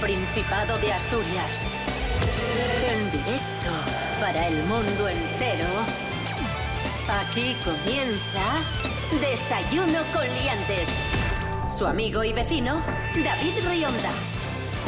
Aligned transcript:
Principado 0.00 0.78
de 0.78 0.92
Asturias. 0.92 1.66
En 2.88 3.10
directo 3.10 3.70
para 4.20 4.46
el 4.46 4.62
mundo 4.64 5.08
entero. 5.08 5.66
Aquí 7.20 7.56
comienza 7.64 8.62
Desayuno 9.20 9.98
con 10.12 10.22
Liantes. 10.22 10.88
Su 11.76 11.84
amigo 11.84 12.22
y 12.22 12.32
vecino, 12.32 12.80
David 13.24 13.54
Rionda. 13.68 14.12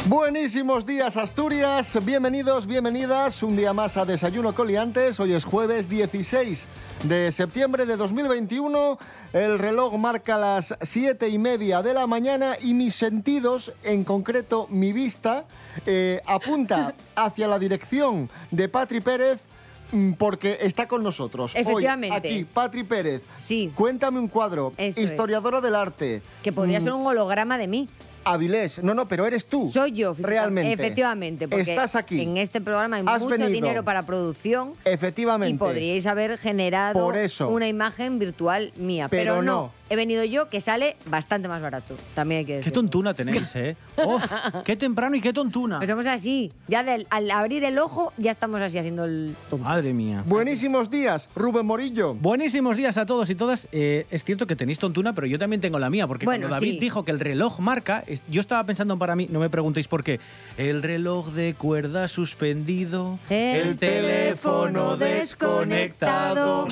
Buenísimos 0.05 0.85
días 0.85 1.15
Asturias, 1.15 1.99
bienvenidos, 2.03 2.65
bienvenidas 2.65 3.43
un 3.43 3.55
día 3.55 3.71
más 3.73 3.97
a 3.97 4.05
Desayuno 4.05 4.55
Coliantes. 4.55 5.19
Hoy 5.19 5.33
es 5.33 5.43
jueves 5.43 5.89
16 5.89 6.67
de 7.03 7.31
septiembre 7.31 7.85
de 7.85 7.95
2021. 7.97 8.97
El 9.33 9.59
reloj 9.59 9.93
marca 9.97 10.37
las 10.37 10.75
siete 10.81 11.29
y 11.29 11.37
media 11.37 11.81
de 11.81 11.93
la 11.93 12.05
mañana 12.07 12.55
y 12.61 12.73
mis 12.73 12.95
sentidos, 12.95 13.71
en 13.83 14.03
concreto 14.03 14.67
mi 14.69 14.93
vista, 14.93 15.45
eh, 15.85 16.21
apunta 16.25 16.93
hacia 17.15 17.47
la 17.47 17.57
dirección 17.59 18.29
de 18.51 18.67
Patri 18.69 18.99
Pérez 19.01 19.45
mm, 19.91 20.13
porque 20.13 20.57
está 20.61 20.87
con 20.87 21.03
nosotros. 21.03 21.55
Hoy, 21.55 21.61
Efectivamente. 21.61 22.15
aquí, 22.17 22.43
Patri 22.45 22.83
Pérez. 22.83 23.23
Sí. 23.39 23.71
Cuéntame 23.73 24.19
un 24.19 24.27
cuadro. 24.27 24.73
Eso 24.77 24.99
es. 24.99 25.11
historiadora 25.11 25.61
del 25.61 25.75
arte. 25.75 26.21
Que 26.43 26.51
podría 26.51 26.79
Mm, 26.79 26.83
ser 26.83 26.93
un 26.93 27.05
holograma 27.07 27.57
de 27.57 27.67
mí. 27.67 27.89
Avilés. 28.23 28.81
No, 28.83 28.93
no, 28.93 29.07
pero 29.07 29.25
eres 29.25 29.45
tú. 29.45 29.69
Soy 29.73 29.91
yo, 29.93 30.15
Realmente. 30.17 30.73
Efectivamente, 30.73 31.47
porque 31.47 31.69
Estás 31.71 31.95
aquí. 31.95 32.21
en 32.21 32.37
este 32.37 32.61
programa 32.61 32.97
hay 32.97 33.03
Has 33.07 33.21
mucho 33.23 33.31
venido. 33.33 33.49
dinero 33.49 33.83
para 33.83 34.05
producción 34.05 34.73
Efectivamente. 34.85 35.55
y 35.55 35.57
podríais 35.57 36.05
haber 36.05 36.37
generado 36.37 37.03
Por 37.03 37.17
eso. 37.17 37.49
una 37.49 37.67
imagen 37.67 38.19
virtual 38.19 38.71
mía. 38.75 39.07
Pero 39.09 39.33
Pero, 39.33 39.35
no. 39.41 39.51
no. 39.51 39.80
He 39.91 39.97
venido 39.97 40.23
yo, 40.23 40.47
que 40.47 40.61
sale 40.61 40.95
bastante 41.07 41.49
más 41.49 41.61
barato. 41.61 41.97
También 42.15 42.39
hay 42.39 42.45
que 42.45 42.51
Qué 42.53 42.57
decir. 42.59 42.71
tontuna 42.71 43.13
tenéis, 43.13 43.53
¿eh? 43.57 43.75
¡Uf! 43.97 44.23
¡Qué 44.63 44.77
temprano 44.77 45.17
y 45.17 45.19
qué 45.21 45.33
tontuna! 45.33 45.79
Pues 45.79 45.89
somos 45.89 46.07
así. 46.07 46.53
Ya 46.69 46.81
del- 46.81 47.05
al 47.09 47.29
abrir 47.29 47.65
el 47.65 47.77
ojo, 47.77 48.13
ya 48.17 48.31
estamos 48.31 48.61
así 48.61 48.77
haciendo 48.77 49.03
el 49.03 49.35
tonto. 49.49 49.65
Madre 49.65 49.93
mía. 49.93 50.23
Buenísimos 50.25 50.89
días, 50.89 51.29
Rubén 51.35 51.65
Morillo. 51.65 52.13
Buenísimos 52.13 52.77
días 52.77 52.95
a 52.97 53.05
todos 53.05 53.29
y 53.31 53.35
todas. 53.35 53.67
Eh, 53.73 54.05
es 54.09 54.23
cierto 54.23 54.47
que 54.47 54.55
tenéis 54.55 54.79
tontuna, 54.79 55.13
pero 55.13 55.27
yo 55.27 55.37
también 55.37 55.59
tengo 55.59 55.77
la 55.77 55.89
mía, 55.89 56.07
porque 56.07 56.25
Bueno, 56.25 56.43
cuando 56.47 56.55
David 56.55 56.75
sí. 56.75 56.79
dijo 56.79 57.03
que 57.03 57.11
el 57.11 57.19
reloj 57.19 57.59
marca, 57.59 58.01
es- 58.07 58.23
yo 58.29 58.39
estaba 58.39 58.63
pensando 58.65 58.97
para 58.97 59.17
mí, 59.17 59.27
no 59.29 59.41
me 59.41 59.49
preguntéis 59.49 59.89
por 59.89 60.05
qué, 60.05 60.21
el 60.57 60.83
reloj 60.83 61.31
de 61.33 61.53
cuerda 61.53 62.07
suspendido, 62.07 63.19
El 63.29 63.77
teléfono 63.77 64.95
desconectado. 64.95 66.65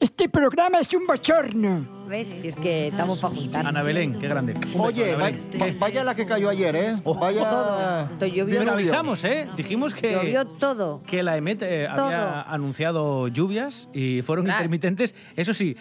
Este 0.00 0.30
programa 0.30 0.80
es 0.80 0.94
un 0.94 1.06
bochorno. 1.06 2.04
¿Ves? 2.08 2.53
Es 2.56 2.60
que 2.62 2.86
estamos 2.88 3.18
para 3.20 3.34
juntar. 3.34 3.66
Ana 3.66 3.82
Belén, 3.82 4.18
qué 4.18 4.28
grande. 4.28 4.54
Un 4.54 4.60
beso, 4.60 4.82
Oye, 4.82 5.12
Ana 5.14 5.22
va- 5.24 5.30
Belén. 5.30 5.50
va- 5.60 5.78
vaya 5.78 6.04
la 6.04 6.14
que 6.14 6.24
cayó 6.26 6.48
ayer, 6.48 6.76
¿eh? 6.76 6.90
Vaya. 7.20 7.50
Todo. 7.50 8.26
Llovió. 8.28 8.58
Pero 8.58 8.72
avisamos, 8.72 9.24
¿eh? 9.24 9.48
Dijimos 9.56 9.94
que... 9.94 10.12
Llovió 10.12 10.44
todo. 10.46 11.02
que 11.06 11.22
la 11.22 11.36
EMET 11.36 11.62
eh, 11.62 11.88
Todo. 11.94 12.04
había 12.06 12.42
anunciado 12.42 13.28
lluvias 13.28 13.88
y 13.92 14.22
fueron 14.22 14.44
Ostras. 14.46 14.60
intermitentes. 14.60 15.14
Eso 15.36 15.52
sí, 15.52 15.76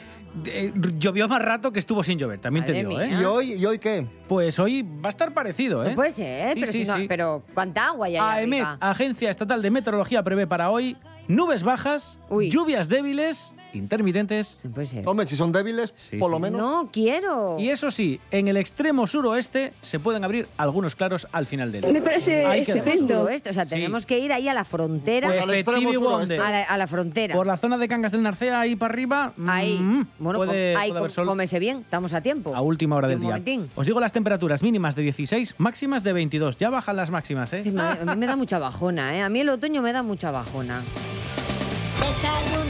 eh, 0.46 0.74
llovió 0.98 1.28
más 1.28 1.42
rato 1.42 1.72
que 1.72 1.80
estuvo 1.80 2.04
sin 2.04 2.18
llover, 2.18 2.40
también 2.40 2.66
te 2.66 2.72
Madre 2.74 2.88
digo, 2.88 3.00
mía. 3.00 3.18
¿eh? 3.20 3.22
¿Y 3.22 3.26
hoy, 3.26 3.54
¿Y 3.54 3.66
hoy 3.66 3.80
qué? 3.80 4.08
Pues 4.28 4.58
hoy 4.60 4.82
va 4.82 5.08
a 5.08 5.10
estar 5.10 5.34
parecido, 5.34 5.84
¿eh? 5.86 5.90
No 5.90 5.96
puede 5.96 6.12
ser, 6.12 6.54
Sí, 6.56 6.60
pero, 6.62 6.72
sí, 6.72 6.86
si 6.86 6.92
no- 6.92 6.98
sí. 6.98 7.06
pero 7.08 7.44
¿cuánta 7.54 7.88
agua 7.88 8.08
hay 8.08 8.16
ahí 8.18 8.40
AEMET, 8.44 8.64
arriba? 8.64 8.78
Agencia 8.82 9.30
Estatal 9.30 9.62
de 9.62 9.70
Meteorología, 9.72 10.24
prevé 10.24 10.48
para 10.48 10.70
hoy 10.72 10.98
nubes 11.28 11.64
bajas, 11.64 12.20
Uy. 12.30 12.50
lluvias 12.50 12.90
débiles, 12.90 13.54
intermitentes. 13.74 14.60
No 14.64 14.72
puede 14.72 14.88
ser. 14.88 15.08
Hombre, 15.08 15.26
si 15.28 15.36
son 15.36 15.52
débiles, 15.52 15.94
Sí, 15.96 16.18
por 16.18 16.30
lo 16.32 16.40
menos. 16.40 16.60
No 16.60 16.90
quiero. 16.92 17.58
Y 17.60 17.70
eso 17.70 17.92
sí, 17.92 18.20
en 18.32 18.48
el 18.48 18.58
extremo 18.58 19.08
suroeste 19.08 19.74
se 19.82 20.00
pueden 20.00 20.24
abrir 20.24 20.48
algunos 20.58 20.96
claros 20.96 21.28
al 21.32 21.46
final 21.46 21.72
del 21.72 21.82
día. 21.82 21.92
Me 21.94 22.02
parece 22.02 22.46
Ahí 22.46 22.64
queda. 22.66 22.78
estupendo. 22.80 23.20
Suroeste, 23.22 23.50
O 23.50 23.54
sea, 23.54 23.66
Sí. 23.66 23.72
tenemos 23.76 24.06
que 24.06 24.20
ir 24.20 24.32
ahí 24.34 24.48
a 24.48 24.54
la 24.54 24.64
frontera. 24.66 25.28
Pues 25.28 25.42
Al 25.42 25.54
extremo 25.54 25.94
suroeste. 25.94 26.38
A, 26.38 26.50
la, 26.52 26.64
a 26.64 26.78
la 26.78 26.88
frontera. 26.88 27.36
Por 27.36 27.48
la 27.48 27.58
zona 27.58 27.78
de 27.78 27.88
Cangas 27.88 28.12
del 28.12 28.24
Narcea, 28.24 28.60
ahí 28.60 28.76
para 28.76 28.94
arriba, 28.94 29.34
Ahí. 29.48 29.80
mm, 29.80 30.08
bueno, 30.20 30.40
puede, 30.40 30.74
com- 30.74 30.82
ahí 30.82 30.90
puede 30.90 31.00
haber 31.00 31.12
com- 31.12 31.16
sol 31.16 31.28
cómese 31.28 31.60
bien, 31.60 31.78
estamos 31.80 32.14
a 32.14 32.22
tiempo. 32.22 32.56
a 32.56 32.62
última 32.62 32.96
hora 32.96 33.08
del 33.08 33.20
día. 33.20 33.30
momentín. 33.30 33.70
Os 33.76 33.86
digo 33.86 34.00
las 34.00 34.12
temperaturas 34.14 34.62
mínimas 34.64 34.96
de 34.96 35.02
16, 35.04 35.56
máximas 35.58 36.04
de 36.04 36.14
22. 36.14 36.58
Ya 36.58 36.70
bajan 36.70 36.96
las 36.96 37.10
máximas, 37.12 37.52
que 37.52 37.58
¿eh? 37.58 37.72
me- 37.72 37.82
a 37.82 37.96
mí 38.06 38.16
me 38.18 38.26
da 38.28 38.36
mucha 38.36 38.60
bajona, 38.60 39.16
¿eh? 39.16 39.22
A 39.22 39.30
mí 39.30 39.40
el 39.40 39.50
otoño 39.50 39.82
me 39.82 39.94
da 39.94 40.04
mucha 40.04 40.32
bajona. 40.32 40.82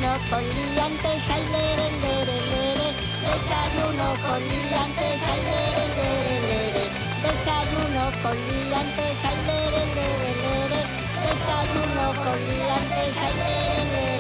Desayuno 0.04 0.30
con 0.30 0.44
liantes, 0.44 1.30
ay, 1.30 1.44
lere, 1.54 1.88
lere, 2.04 2.36
lere. 2.52 2.88
Desayuno 3.24 4.08
con 4.28 4.42
liantes, 4.44 5.22
ay, 5.32 5.42
lere, 5.48 5.86
lere, 5.96 6.36
lere. 6.44 6.84
Desayuno 7.24 8.12
con 8.22 8.36
liantes, 8.36 9.24
ay, 9.24 9.38
lere, 9.48 9.82
lere, 9.96 10.32
lere. 10.44 10.80
Desayuno 11.24 12.06
con 12.22 12.38
liantes, 12.52 13.18
ay, 13.18 13.34
lere, 13.48 13.84
lere. 13.94 14.13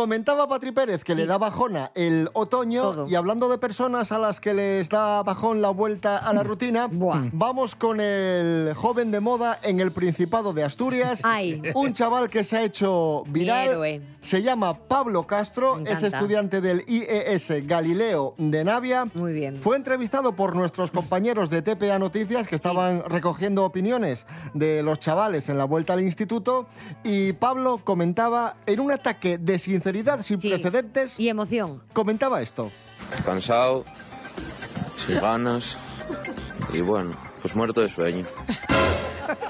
Comentaba 0.00 0.48
Patri 0.48 0.72
Pérez 0.72 1.04
que 1.04 1.14
le 1.14 1.26
da 1.26 1.36
bajona 1.36 1.92
el 1.94 2.30
otoño 2.32 2.80
Todo. 2.80 3.06
y 3.06 3.16
hablando 3.16 3.50
de 3.50 3.58
personas 3.58 4.12
a 4.12 4.18
las 4.18 4.40
que 4.40 4.54
les 4.54 4.88
da 4.88 5.22
bajón 5.22 5.60
la 5.60 5.68
vuelta 5.68 6.16
a 6.16 6.32
la 6.32 6.42
rutina, 6.42 6.86
Buah. 6.86 7.28
vamos 7.34 7.74
con 7.74 8.00
el 8.00 8.72
joven 8.74 9.10
de 9.10 9.20
moda 9.20 9.60
en 9.62 9.78
el 9.78 9.92
Principado 9.92 10.54
de 10.54 10.64
Asturias. 10.64 11.20
Ay. 11.22 11.60
Un 11.74 11.92
chaval 11.92 12.30
que 12.30 12.44
se 12.44 12.56
ha 12.56 12.62
hecho 12.62 13.24
viral. 13.28 14.02
Se 14.22 14.42
llama 14.42 14.78
Pablo 14.88 15.26
Castro, 15.26 15.82
es 15.84 16.02
estudiante 16.02 16.62
del 16.62 16.82
IES 16.86 17.66
Galileo 17.66 18.34
de 18.38 18.64
Navia. 18.64 19.06
Muy 19.12 19.34
bien. 19.34 19.60
Fue 19.60 19.76
entrevistado 19.76 20.34
por 20.34 20.56
nuestros 20.56 20.90
compañeros 20.90 21.50
de 21.50 21.60
TPA 21.60 21.98
Noticias 21.98 22.46
que 22.48 22.54
estaban 22.54 23.02
recogiendo 23.04 23.66
opiniones 23.66 24.26
de 24.54 24.82
los 24.82 24.98
chavales 24.98 25.50
en 25.50 25.58
la 25.58 25.64
vuelta 25.64 25.92
al 25.92 26.00
instituto 26.00 26.66
y 27.04 27.34
Pablo 27.34 27.82
comentaba 27.84 28.56
en 28.64 28.80
un 28.80 28.92
ataque 28.92 29.36
de 29.36 29.58
sinceridad 29.58 29.89
sin 30.22 30.40
Sí. 30.40 30.48
precedentes, 30.50 31.18
Y 31.20 31.28
emoción. 31.28 31.82
comentaba 31.92 32.40
esto. 32.42 32.70
cansado, 33.24 33.84
sin 34.96 35.20
ganas 35.20 35.76
y 36.72 36.80
bueno, 36.80 37.10
pues 37.42 37.54
muerto 37.56 37.80
de 37.80 37.88
sueño. 37.88 38.26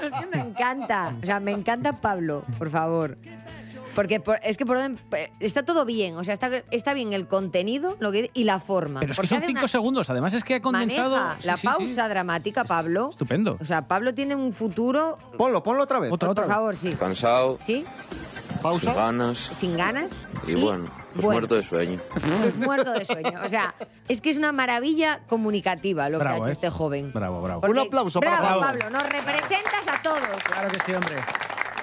Es 0.01 0.13
que 0.19 0.25
me 0.27 0.41
encanta. 0.41 1.15
O 1.21 1.25
sea, 1.25 1.39
me 1.39 1.51
encanta 1.51 1.93
Pablo, 1.93 2.43
por 2.57 2.69
favor. 2.69 3.15
Porque 3.95 4.21
por- 4.21 4.39
es 4.43 4.55
que 4.57 4.65
por 4.65 4.77
orden- 4.77 4.97
está 5.41 5.63
todo 5.63 5.83
bien. 5.85 6.15
O 6.15 6.23
sea, 6.23 6.33
está, 6.33 6.49
está 6.71 6.93
bien 6.93 7.11
el 7.11 7.27
contenido 7.27 7.97
lo 7.99 8.11
que, 8.13 8.29
y 8.33 8.45
la 8.45 8.59
forma. 8.61 9.01
Pero 9.01 9.11
es 9.11 9.19
que 9.19 9.27
son 9.27 9.41
cinco 9.41 9.59
una- 9.59 9.67
segundos. 9.67 10.09
Además 10.09 10.33
es 10.33 10.45
que 10.45 10.55
ha 10.55 10.61
condensado... 10.61 11.17
Maneja 11.17 11.41
Sí, 11.41 11.47
la 11.47 11.57
sí, 11.57 11.61
sí. 11.61 11.67
pausa 11.67 12.07
dramática, 12.07 12.63
Pablo. 12.63 13.09
Estupendo. 13.09 13.57
O 13.59 13.65
sea, 13.65 13.87
Pablo 13.89 14.13
tiene 14.13 14.33
un 14.35 14.53
futuro. 14.53 15.17
Ponlo, 15.37 15.61
ponlo 15.61 15.83
otra 15.83 15.99
vez. 15.99 16.09
Otra, 16.11 16.27
por 16.27 16.31
otra. 16.31 16.45
vez. 16.45 16.55
favor, 16.55 16.75
sí. 16.77 16.95
Cansado, 16.97 17.57
¿Sí? 17.59 17.83
sin 18.49 18.59
Pausa. 18.61 18.93
ganas 18.93 19.39
Sin 19.57 19.75
ganas. 19.75 20.11
Y 20.51 20.61
bueno, 20.61 20.85
pues 21.13 21.25
bueno. 21.25 21.31
muerto 21.31 21.55
de 21.55 21.63
sueño. 21.63 21.99
Muerto 22.57 22.91
de 22.93 23.05
sueño. 23.05 23.39
O 23.45 23.49
sea, 23.49 23.73
es 24.07 24.21
que 24.21 24.29
es 24.29 24.37
una 24.37 24.51
maravilla 24.51 25.21
comunicativa 25.27 26.09
lo 26.09 26.17
que 26.19 26.23
Bravo, 26.23 26.35
ha 26.35 26.37
hecho 26.39 26.49
¿eh? 26.49 26.53
este 26.53 26.69
joven. 26.69 27.11
Bravo, 27.13 27.41
bravo. 27.41 27.61
Porque- 27.61 27.79
Un 27.79 27.87
aplauso 27.87 28.19
para 28.19 28.39
bravo, 28.41 28.61
Pablo. 28.61 28.79
Pablo. 28.81 28.97
Nos 28.99 29.09
representas 29.09 29.87
a 29.87 30.01
todos. 30.01 30.19
Claro 30.45 30.69
que 30.69 30.79
sí, 30.85 30.91
hombre. 30.93 31.15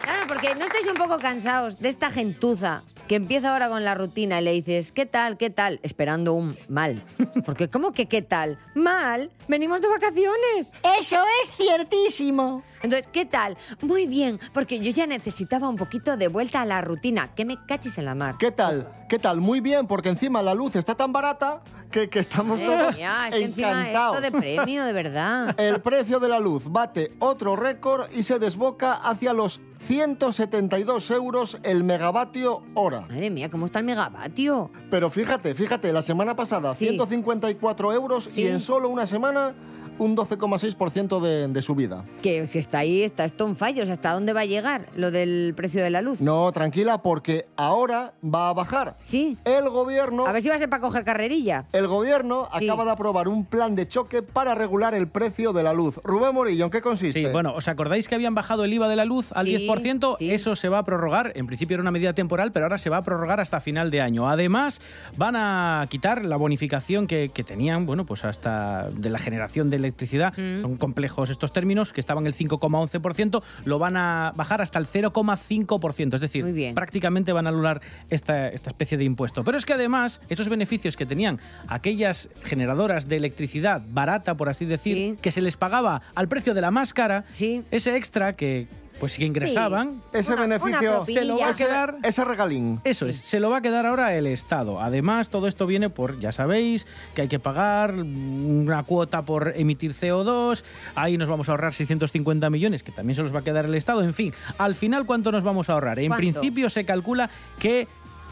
Claro, 0.03 0.25
porque 0.27 0.55
no 0.55 0.65
estáis 0.65 0.87
un 0.87 0.95
poco 0.95 1.19
cansados 1.19 1.79
de 1.81 1.91
esta 1.91 2.11
gentuza 2.11 2.83
que 3.09 3.17
empieza 3.17 3.53
ahora 3.53 3.69
con 3.69 3.84
la 3.84 3.95
rutina 3.95 4.41
y 4.41 4.45
le 4.45 4.53
dices, 4.53 4.91
¿qué 4.91 5.05
tal? 5.05 5.37
¿Qué 5.37 5.50
tal? 5.50 5.81
Esperando 5.83 6.33
un 6.33 6.56
mal. 6.69 7.03
Porque, 7.45 7.69
¿cómo 7.69 7.93
que 7.93 8.06
qué 8.06 8.23
tal? 8.23 8.59
Mal. 8.75 9.31
Venimos 9.49 9.82
de 9.82 9.88
vacaciones. 9.88 10.73
Eso 10.99 11.23
es 11.43 11.53
ciertísimo. 11.53 12.62
Entonces, 12.82 13.08
¿qué 13.12 13.25
tal? 13.26 13.56
Muy 13.82 14.06
bien, 14.06 14.38
porque 14.52 14.78
yo 14.80 14.90
ya 14.90 15.06
necesitaba 15.06 15.69
un 15.69 15.76
poquito 15.76 16.16
de 16.16 16.28
vuelta 16.28 16.60
a 16.60 16.64
la 16.66 16.80
rutina. 16.80 17.34
Que 17.34 17.44
me 17.44 17.56
cachis 17.66 17.98
en 17.98 18.04
la 18.04 18.14
mar. 18.14 18.36
¿Qué 18.38 18.50
tal? 18.52 18.88
¿Qué 19.08 19.19
tal? 19.19 19.40
Muy 19.40 19.60
bien, 19.60 19.86
porque 19.86 20.08
encima 20.08 20.42
la 20.42 20.54
luz 20.54 20.76
está 20.76 20.94
tan 20.94 21.12
barata 21.12 21.62
que, 21.90 22.10
que 22.10 22.19
estamos 22.19 22.60
Madre 22.60 22.66
todos 22.66 22.94
es 22.98 23.34
encantados. 23.46 24.16
esto 24.19 24.30
de 24.30 24.38
premio, 24.38 24.84
de 24.84 24.92
verdad. 24.92 25.54
El 25.60 25.80
precio 25.80 26.20
de 26.20 26.28
la 26.28 26.38
luz 26.38 26.64
bate 26.70 27.12
otro 27.19 27.56
récord 27.56 28.06
y 28.14 28.22
se 28.22 28.38
desboca 28.38 28.92
hacia 28.92 29.32
los 29.32 29.60
172 29.78 31.10
euros 31.12 31.58
el 31.62 31.84
megavatio 31.84 32.62
hora. 32.75 33.00
Madre 33.02 33.30
mía, 33.30 33.48
¿cómo 33.50 33.64
está 33.66 33.78
el 33.78 33.86
megavatio? 33.86 34.70
Pero 34.90 35.08
fíjate, 35.08 35.54
fíjate, 35.54 35.92
la 35.92 36.02
semana 36.02 36.36
pasada 36.36 36.75
Sí. 36.75 36.88
154 36.88 37.92
euros 37.94 38.25
Sí. 38.25 38.42
y 38.42 38.46
en 38.48 38.60
solo 38.60 38.88
una 38.90 39.06
semana 39.06 39.54
un 39.99 40.17
12,6% 40.17 41.21
de, 41.21 41.49
de 41.49 41.62
subida. 41.62 42.05
Que 42.23 42.47
si 42.47 42.59
está 42.59 42.79
ahí, 42.79 43.03
está 43.03 43.25
esto 43.25 43.45
on 43.45 43.56
fire. 43.56 43.83
O 43.83 43.87
sea, 43.87 43.95
¿hasta 43.95 44.12
dónde 44.12 44.33
va 44.33 44.41
a 44.41 44.45
llegar 44.45 44.89
lo 44.97 45.11
del 45.11 45.55
precio 45.56 45.83
de 45.83 45.91
la 45.91 46.03
luz? 46.03 46.21
No, 46.21 46.50
tranquila, 46.53 47.03
porque 47.03 47.47
ahora 47.56 48.15
va 48.25 48.50
a 48.50 48.53
bajar. 48.53 48.97
Sí. 49.03 49.37
El 49.45 49.69
gobierno, 49.71 50.27
A 50.27 50.33
ver 50.33 50.43
si 50.43 50.49
va 50.49 50.55
a 50.55 50.59
ser 50.59 50.69
para 50.69 50.81
coger 50.83 51.05
carrerilla. 51.05 51.67
el 51.73 51.87
gobierno 51.89 52.49
Sí. 52.59 52.69
acaba 52.69 52.85
de 52.85 52.91
aprobar 52.93 53.29
un 53.29 53.45
plan 53.45 53.75
de 53.77 53.87
choque 53.89 54.23
para 54.23 54.55
regular 54.55 54.95
el 54.95 55.09
precio 55.09 55.53
de 55.53 55.62
la 55.62 55.73
luz. 55.73 56.00
Rubén 56.05 56.35
Morillo, 56.35 56.65
¿en 56.65 56.71
qué 56.71 56.81
consiste? 56.81 57.25
Sí, 57.25 57.31
bueno, 57.33 57.55
¿os 57.55 57.69
acordáis 57.69 58.09
que 58.09 58.15
habían 58.15 58.35
bajado 58.35 58.65
el 58.65 58.73
IVA 58.73 58.89
de 58.89 58.97
la 58.97 59.05
luz 59.05 59.33
al 59.33 59.47
Sí, 59.47 59.56
10%? 59.69 60.17
sí. 60.19 60.31
Eso 60.31 60.55
se 60.56 60.69
va 60.69 60.79
a 60.79 60.85
prorrogar. 60.85 61.33
En 61.35 61.47
principio 61.47 61.75
era 61.75 61.83
una 61.83 61.91
medida 61.91 62.12
temporal, 62.12 62.53
pero 62.53 62.67
ahora 62.67 62.79
se 62.79 62.91
va 62.91 62.99
a 62.99 63.03
prorrogar 63.03 63.41
hasta 63.41 63.61
final 63.61 63.91
de 63.91 64.00
año. 64.00 64.29
Además, 64.29 64.81
van 65.17 65.37
a 65.37 65.87
quitar 65.91 66.25
la 66.25 66.37
bonificación 66.37 67.06
que, 67.06 67.31
que 67.33 67.45
tenían, 67.45 67.87
bueno, 67.87 68.05
pues 68.06 68.25
hasta 68.25 68.89
de 68.91 69.11
la 69.11 69.19
generación 69.19 69.71
de 69.71 69.79
electricidad, 69.88 70.35
son 70.61 70.76
complejos 70.76 71.31
estos 71.31 71.52
términos, 71.52 71.93
que 71.93 72.00
estaban 72.00 72.26
el 72.26 72.35
5,11%, 72.35 73.43
lo 73.64 73.79
van 73.79 73.96
a 73.96 74.32
bajar 74.37 74.61
hasta 74.62 74.79
el 74.79 74.87
0,5%. 74.87 76.14
Es 76.14 76.20
decir, 76.20 76.44
bien. 76.44 76.75
prácticamente 76.75 77.32
van 77.32 77.46
a 77.46 77.50
anular 77.50 77.81
esta, 78.11 78.49
esta 78.49 78.70
especie 78.70 78.99
de 78.99 79.05
impuesto. 79.05 79.44
Pero 79.44 79.56
es 79.58 79.67
que 79.67 79.73
además, 79.75 80.20
esos 80.29 80.49
beneficios 80.49 80.96
que 80.96 81.06
tenían 81.06 81.40
aquellas 81.69 82.29
generadoras 82.44 83.08
de 83.08 83.17
electricidad 83.17 83.82
barata, 83.90 84.37
por 84.37 84.49
así 84.49 84.64
decir, 84.64 84.96
Sí. 84.96 85.17
que 85.20 85.32
se 85.32 85.40
les 85.40 85.56
pagaba 85.56 86.02
al 86.14 86.29
precio 86.29 86.55
de 86.55 86.61
la 86.61 86.70
más 86.70 86.93
cara, 86.93 87.25
Sí. 87.32 87.62
ese 87.70 87.96
extra 87.96 88.35
que 88.35 88.67
pues 88.99 89.17
que 89.17 89.25
ingresaban, 89.25 90.03
Ese 90.12 90.33
Una- 90.33 90.45
una 90.45 90.59
beneficio, 90.59 91.05
se 91.05 91.25
lo 91.25 91.39
va 91.39 91.47
a 91.49 91.50
ese, 91.50 91.65
quedar 91.67 91.97
ese 92.03 92.25
regalín. 92.25 92.81
Eso 92.85 93.06
es, 93.06 93.17
se 93.19 93.41
lo 93.41 93.50
va 93.50 93.59
a 93.59 93.61
quedar 93.62 93.87
ahora 93.87 94.15
el 94.17 94.27
Estado. 94.27 94.81
Además, 94.81 95.29
todo 95.29 95.47
esto 95.47 95.67
viene 95.67 95.91
por, 95.91 96.19
ya 96.19 96.33
sabéis, 96.33 96.87
que 97.15 97.23
hay 97.23 97.29
que 97.29 97.39
pagar 97.39 97.95
una 97.95 98.83
cuota 98.83 99.23
por 99.25 99.53
emitir 99.56 99.93
CO2, 99.93 100.65
ahí 100.95 101.17
nos 101.17 101.29
vamos 101.29 101.49
a 101.49 101.53
ahorrar 101.53 101.75
650 101.75 102.50
millones, 102.50 102.83
que 102.83 102.93
también 102.93 103.15
se 103.17 103.23
los 103.23 103.35
va 103.35 103.41
a 103.41 103.45
quedar 103.45 103.65
el 103.67 103.75
Estado. 103.75 104.03
En 104.03 104.15
fin, 104.15 104.33
al 104.59 104.75
final, 104.75 105.06
¿cuánto 105.06 105.31
nos 105.33 105.45
vamos 105.45 105.69
a 105.71 105.75
ahorrar? 105.75 105.99
En 105.99 106.09
¿Cuánto? 106.09 106.19
principio 106.21 106.69
se 106.71 106.85
calcula 106.85 107.31
que 107.59 107.87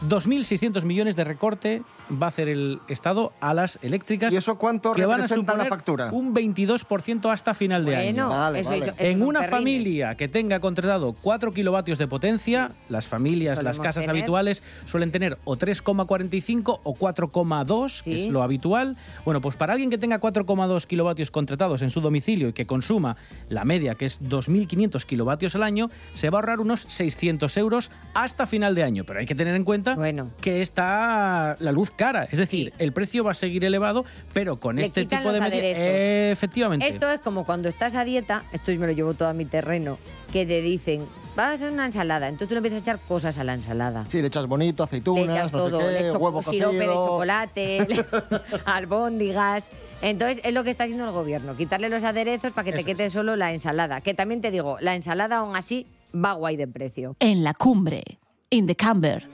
2.600 0.09 0.85
millones 0.85 1.17
de 1.17 1.25
recorte 1.25 1.83
va 2.11 2.27
a 2.27 2.29
hacer 2.29 2.49
el 2.49 2.81
Estado 2.89 3.33
a 3.41 3.55
las 3.55 3.79
eléctricas. 3.83 4.33
¿Y 4.33 4.37
eso 4.37 4.57
cuánto 4.59 4.93
que 4.93 5.05
van 5.07 5.21
a 5.23 5.55
la 5.57 5.65
factura? 5.67 6.11
Un 6.13 6.35
22% 6.35 7.31
hasta 7.33 7.55
final 7.55 7.85
de 7.85 7.97
año. 7.97 8.27
Bueno, 8.27 8.29
Vale, 8.29 8.61
eso, 8.61 8.71
vale. 8.71 8.85
eso 8.87 8.95
En 8.99 9.23
una 9.23 9.43
familia 9.45 10.15
que 10.17 10.29
tenga 10.29 10.61
contratado 10.61 11.15
4 11.23 11.53
kilovatios 11.53 11.99
de 11.99 12.07
potencia, 12.09 12.73
las 12.89 13.07
familias, 13.09 13.63
las 13.63 13.79
casas 13.81 14.05
tener. 14.05 14.11
habituales 14.23 14.63
suelen 14.85 15.11
tener 15.11 15.39
o 15.45 15.57
3,45 15.57 16.81
o 16.83 16.95
4,2, 16.95 18.03
que 18.03 18.17
Sí. 18.17 18.25
es 18.25 18.29
lo 18.29 18.43
habitual. 18.43 18.97
Bueno, 19.25 19.41
pues 19.41 19.57
para 19.57 19.73
alguien 19.73 19.91
que 19.91 19.99
tenga 19.99 20.21
4,2 20.21 20.87
kilovatios 20.87 21.31
contratados 21.31 21.83
en 21.83 21.91
su 21.91 22.01
domicilio 22.01 22.49
y 22.49 22.53
que 22.53 22.67
consuma 22.67 23.17
la 23.49 23.65
media, 23.65 23.95
que 23.95 24.05
es 24.07 24.21
2.500 24.21 25.05
kilovatios 25.05 25.55
al 25.55 25.63
año, 25.63 25.91
se 26.15 26.31
va 26.31 26.39
a 26.39 26.41
ahorrar 26.41 26.61
unos 26.61 26.83
600 26.89 27.57
euros 27.57 27.91
hasta 28.15 28.47
final 28.47 28.75
de 28.75 28.83
año. 28.85 29.05
Pero 29.05 29.21
hay 29.21 29.27
que 29.27 29.35
tener 29.35 29.55
en 29.55 29.65
cuenta 29.65 29.95
Bueno. 29.95 30.31
que 30.41 30.63
está 30.63 31.57
la 31.61 31.73
luz 31.73 31.91
cara. 31.97 32.25
Es 32.31 32.39
decir, 32.39 32.69
Sí. 32.69 32.73
el 32.79 32.93
precio 32.93 33.25
va 33.25 33.33
a 33.33 33.35
seguir 33.35 33.65
elevado, 33.65 34.05
pero 34.33 34.61
con 34.61 34.77
Le 34.77 34.83
este 34.85 35.05
tipo 35.07 35.33
de 35.33 35.41
los 35.41 35.49
medidas... 35.49 35.75
aderezos. 35.77 36.33
Efectivamente. 36.33 36.87
Esto 36.89 37.11
es 37.11 37.21
como 37.21 37.45
cuando 37.45 37.69
estás 37.69 37.95
a 37.95 38.05
dieta, 38.05 38.45
esto 38.53 38.73
me 38.77 38.87
lo 38.87 38.93
llevo 38.93 39.15
todo 39.15 39.29
a 39.29 39.33
mi 39.33 39.45
terreno, 39.47 39.99
que 40.33 40.47
te 40.47 40.61
dicen, 40.63 41.05
vas 41.35 41.49
a 41.49 41.53
hacer 41.55 41.71
una 41.73 41.87
ensalada, 41.87 42.29
entonces 42.29 42.49
tú 42.49 42.55
le 42.55 42.59
empiezas 42.59 42.79
a 42.79 42.83
echar 42.83 42.99
cosas 43.07 43.39
a 43.39 43.45
la 43.45 43.55
ensalada. 43.55 44.05
Sí, 44.09 44.21
le 44.21 44.29
echas 44.29 44.47
bonito, 44.47 44.83
Le 44.85 44.87
aceitunas, 44.87 45.29
echas 45.39 45.53
no 45.53 45.59
todo, 45.59 45.81
sé 45.81 45.93
le 45.93 45.99
qué, 45.99 46.09
echo 46.09 46.19
huevo 46.19 46.43
sirope 46.43 46.77
de 46.79 46.87
chocolate, 46.87 47.87
le- 47.89 48.05
albóndigas. 48.65 49.69
Entonces 50.03 50.41
es 50.45 50.53
lo 50.53 50.63
que 50.65 50.71
está 50.71 50.85
haciendo 50.85 51.05
el 51.05 51.13
gobierno, 51.13 51.57
quitarle 51.57 51.89
los 51.89 52.05
aderezos 52.05 52.53
para 52.53 52.65
que 52.65 52.73
te 52.73 52.79
Eso 52.79 52.87
quede 52.87 53.11
solo 53.11 53.37
la 53.37 53.53
ensalada. 53.53 54.01
Que 54.03 54.15
también 54.15 54.41
te 54.41 54.51
digo, 54.51 54.77
la 54.81 54.95
ensalada 54.95 55.39
aún 55.39 55.57
así 55.57 55.87
va 56.15 56.33
guay 56.35 56.57
de 56.57 56.69
precio. 56.69 57.17
En 57.21 57.45
la 57.45 57.55
cumbre, 57.55 58.03
in 58.51 58.67
the 58.67 58.77
camber. 58.77 59.27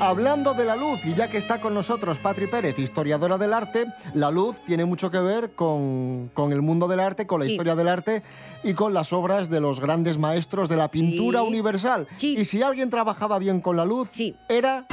Hablando 0.00 0.54
de 0.54 0.64
la 0.64 0.76
luz, 0.76 1.04
y 1.04 1.14
ya 1.14 1.28
que 1.28 1.38
está 1.38 1.60
con 1.60 1.74
nosotros 1.74 2.18
Patri 2.20 2.46
Pérez, 2.46 2.78
historiadora 2.78 3.36
del 3.36 3.52
arte, 3.52 3.86
la 4.14 4.30
luz 4.30 4.56
tiene 4.64 4.84
mucho 4.84 5.10
que 5.10 5.18
ver 5.18 5.50
con, 5.56 6.30
con 6.34 6.52
el 6.52 6.62
mundo 6.62 6.86
del 6.86 7.00
arte, 7.00 7.26
con 7.26 7.40
la 7.40 7.46
Sí. 7.46 7.52
historia 7.52 7.74
del 7.74 7.88
arte 7.88 8.22
y 8.62 8.74
con 8.74 8.94
las 8.94 9.12
obras 9.12 9.50
de 9.50 9.60
los 9.60 9.80
grandes 9.80 10.16
maestros 10.16 10.68
de 10.68 10.76
la 10.76 10.86
pintura 10.86 11.40
Sí. 11.40 11.46
universal. 11.48 12.06
Sí. 12.16 12.36
Y 12.38 12.44
si 12.44 12.62
alguien 12.62 12.90
trabajaba 12.90 13.40
bien 13.40 13.60
con 13.60 13.76
la 13.76 13.84
luz, 13.84 14.10
era 14.48 14.86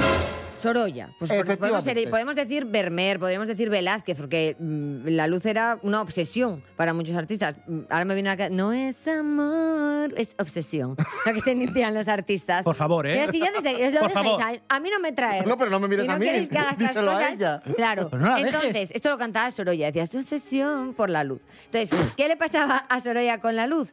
Sorolla. 0.66 1.10
Pues 1.18 1.30
por- 1.32 1.58
podemos, 1.58 1.84
ser- 1.84 2.10
podemos 2.10 2.36
decir 2.36 2.64
Vermeer, 2.66 3.18
podemos 3.18 3.46
decir 3.46 3.70
Velázquez, 3.70 4.16
porque 4.16 4.56
mm, 4.58 5.08
la 5.08 5.26
luz 5.26 5.46
era 5.46 5.78
una 5.82 6.00
obsesión 6.00 6.62
para 6.76 6.92
muchos 6.94 7.14
artistas. 7.16 7.56
Mm, 7.66 7.80
Ahora 7.90 8.04
me 8.04 8.14
viene 8.14 8.28
a 8.30 8.32
la 8.32 8.36
ca- 8.36 8.48
No 8.50 8.72
es 8.72 9.06
amor, 9.08 10.12
es 10.16 10.34
obsesión. 10.38 10.96
Lo 11.26 11.32
que 11.34 11.40
se 11.40 11.54
decían 11.54 11.94
los 11.94 12.08
artistas. 12.08 12.62
Por 12.64 12.74
favor, 12.74 13.06
¿eh? 13.06 13.26
Si 13.30 13.38
ya 13.40 13.50
desde- 13.52 13.86
os 13.86 13.92
lo 13.92 14.00
Por 14.00 14.08
dejáis, 14.08 14.26
favor. 14.28 14.42
A, 14.68 14.76
a 14.76 14.80
mí 14.80 14.90
no 14.90 15.00
me 15.00 15.12
trae. 15.12 15.44
No, 15.46 15.56
pero 15.56 15.70
no 15.70 15.78
me 15.80 15.88
mires 15.88 16.04
si 16.04 16.08
no 16.08 16.14
a 16.14 16.18
mí, 16.18 16.26
que 16.48 16.58
haga 16.58 16.70
estas 16.72 16.88
díselo 16.88 17.10
a 17.10 17.14
cosas, 17.14 17.32
ella. 17.34 17.62
Claro. 17.76 18.08
No 18.12 18.18
la 18.28 18.36
dejes. 18.36 18.54
Entonces, 18.54 18.90
esto 18.94 19.10
lo 19.10 19.18
cantaba 19.18 19.50
Sorolla. 19.50 19.86
Decía, 19.86 20.02
es 20.04 20.14
obsesión 20.14 20.94
por 20.94 21.10
la 21.10 21.24
luz. 21.24 21.40
Entonces, 21.72 22.14
¿qué 22.16 22.28
le 22.28 22.36
pasaba 22.36 22.76
a 22.76 23.00
Sorolla 23.00 23.40
con 23.40 23.56
la 23.56 23.66
luz? 23.66 23.92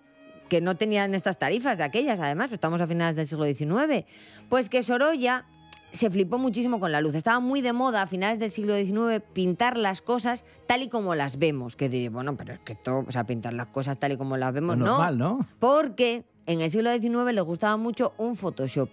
que 0.50 0.62
no 0.62 0.76
tenían 0.78 1.16
estas 1.16 1.40
tarifas 1.40 1.80
de 1.80 1.84
aquellas, 1.84 2.20
además, 2.20 2.52
estamos 2.52 2.80
a 2.80 2.86
finales 2.86 3.16
del 3.16 3.28
siglo 3.28 3.46
XIX. 3.46 4.06
Pues 4.50 4.70
que 4.70 4.84
Sorolla 4.84 5.46
se 5.94 6.10
flipó 6.10 6.38
muchísimo 6.38 6.80
con 6.80 6.92
la 6.92 7.00
luz. 7.00 7.16
Estaba 7.16 7.40
muy 7.40 7.62
de 7.62 7.72
moda 7.72 8.02
a 8.02 8.08
finales 8.08 8.40
del 8.40 8.52
siglo 8.52 8.76
XIX 8.76 9.24
pintar 9.32 9.78
las 9.78 10.02
cosas 10.02 10.44
tal 10.68 10.82
y 10.82 10.90
como 10.90 11.16
las 11.16 11.38
vemos. 11.40 11.76
Que 11.76 11.88
diría, 11.88 12.10
bueno, 12.10 12.36
pero 12.36 12.54
es 12.54 12.60
que 12.60 12.74
esto, 12.74 13.06
o 13.08 13.12
sea, 13.12 13.24
pintar 13.26 13.54
las 13.54 13.68
cosas 13.68 13.98
tal 14.00 14.12
y 14.12 14.18
como 14.18 14.36
las 14.36 14.52
vemos, 14.54 14.76
no. 14.78 14.86
normal, 14.86 15.18
¿no? 15.18 15.48
Porque 15.60 16.26
en 16.48 16.60
el 16.62 16.70
siglo 16.72 16.92
XIX 16.94 17.34
les 17.34 17.44
gustaba 17.44 17.78
mucho 17.78 18.14
un 18.18 18.36
Photoshop. 18.36 18.90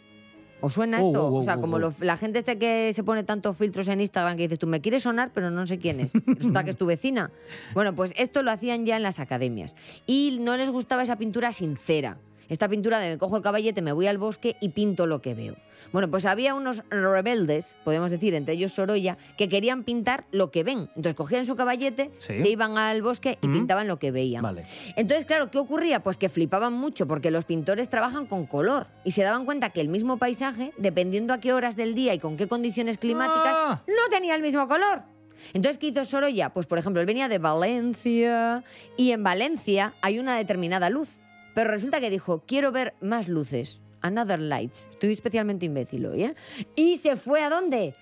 ¿Os 0.62 0.74
suena 0.74 1.00
Oh, 1.02 1.06
esto? 1.08 1.26
oh, 1.26 1.36
oh, 1.36 1.38
o 1.38 1.42
sea, 1.42 1.56
oh, 1.56 1.60
como 1.62 1.78
lo- 1.78 1.94
la 2.00 2.18
gente 2.18 2.40
este 2.40 2.58
que 2.58 2.92
se 2.92 3.02
pone 3.02 3.24
tantos 3.24 3.56
filtros 3.56 3.88
en 3.88 4.02
Instagram 4.02 4.36
que 4.36 4.42
dices, 4.42 4.58
tú 4.58 4.66
me 4.66 4.82
quieres 4.82 5.04
sonar, 5.04 5.30
pero 5.32 5.50
no 5.50 5.66
sé 5.66 5.78
quién 5.78 6.00
es. 6.00 6.12
Resulta 6.26 6.64
que 6.64 6.70
es 6.72 6.76
tu 6.76 6.84
vecina. 6.84 7.30
Bueno, 7.72 7.94
pues 7.94 8.12
esto 8.18 8.42
lo 8.42 8.50
hacían 8.50 8.84
ya 8.84 8.98
en 8.98 9.02
las 9.02 9.20
academias. 9.20 9.74
Y 10.06 10.36
no 10.42 10.54
les 10.58 10.70
gustaba 10.70 11.02
esa 11.02 11.16
pintura 11.16 11.52
sincera. 11.54 12.18
Esta 12.50 12.68
pintura 12.68 12.98
de 12.98 13.10
me 13.12 13.18
cojo 13.18 13.36
el 13.38 13.42
caballete, 13.42 13.80
me 13.80 13.92
voy 13.92 14.06
al 14.08 14.18
bosque 14.18 14.56
y 14.60 14.68
pinto 14.70 15.06
lo 15.06 15.22
que 15.22 15.34
veo. 15.34 15.54
Bueno, 15.92 16.10
pues 16.10 16.26
había 16.26 16.54
unos 16.54 16.82
rebeldes, 16.90 17.74
podemos 17.84 18.10
decir, 18.10 18.34
entre 18.34 18.54
ellos 18.54 18.72
Sorolla, 18.72 19.16
que 19.38 19.48
querían 19.48 19.82
pintar 19.84 20.24
lo 20.30 20.50
que 20.50 20.62
ven. 20.62 20.80
Entonces 20.94 21.14
cogían 21.14 21.46
su 21.46 21.56
caballete, 21.56 22.10
Sí. 22.18 22.38
se 22.38 22.48
iban 22.48 22.76
al 22.76 23.02
bosque 23.02 23.38
y 23.40 23.48
Mm. 23.48 23.52
pintaban 23.52 23.88
lo 23.88 23.98
que 23.98 24.10
veían. 24.10 24.42
Vale. 24.42 24.66
Entonces, 24.96 25.24
claro, 25.24 25.50
¿qué 25.50 25.58
ocurría? 25.58 26.02
Pues 26.02 26.16
que 26.16 26.28
flipaban 26.28 26.72
mucho 26.74 27.06
porque 27.06 27.30
los 27.30 27.44
pintores 27.44 27.88
trabajan 27.88 28.26
con 28.26 28.46
color 28.46 28.88
y 29.04 29.12
se 29.12 29.22
daban 29.22 29.44
cuenta 29.44 29.70
que 29.70 29.80
el 29.80 29.88
mismo 29.88 30.18
paisaje, 30.18 30.72
dependiendo 30.76 31.32
a 31.32 31.38
qué 31.40 31.52
horas 31.52 31.76
del 31.76 31.94
día 31.94 32.14
y 32.14 32.18
con 32.18 32.36
qué 32.36 32.46
condiciones 32.46 32.98
climáticas, 32.98 33.54
Ah. 33.56 33.82
no 33.86 34.10
tenía 34.10 34.34
el 34.34 34.42
mismo 34.42 34.66
color. 34.68 35.02
Entonces, 35.54 35.78
¿qué 35.78 35.86
hizo 35.86 36.04
Sorolla? 36.04 36.50
Pues, 36.50 36.66
por 36.66 36.78
ejemplo, 36.78 37.00
él 37.00 37.06
venía 37.06 37.28
de 37.28 37.38
Valencia 37.38 38.62
y 38.96 39.12
en 39.12 39.22
Valencia 39.22 39.94
hay 40.02 40.18
una 40.18 40.36
determinada 40.36 40.90
luz. 40.90 41.08
Pero 41.54 41.70
resulta 41.70 42.00
que 42.00 42.10
dijo, 42.10 42.44
quiero 42.46 42.72
ver 42.72 42.94
más 43.00 43.28
luces. 43.28 43.80
Another 44.02 44.40
lights. 44.40 44.88
Estoy 44.90 45.12
especialmente 45.12 45.66
imbécil 45.66 46.06
hoy, 46.06 46.24
¿eh? 46.24 46.34
Y 46.74 46.96
se 46.96 47.16
fue 47.16 47.42
a 47.42 47.50
dónde? 47.50 47.94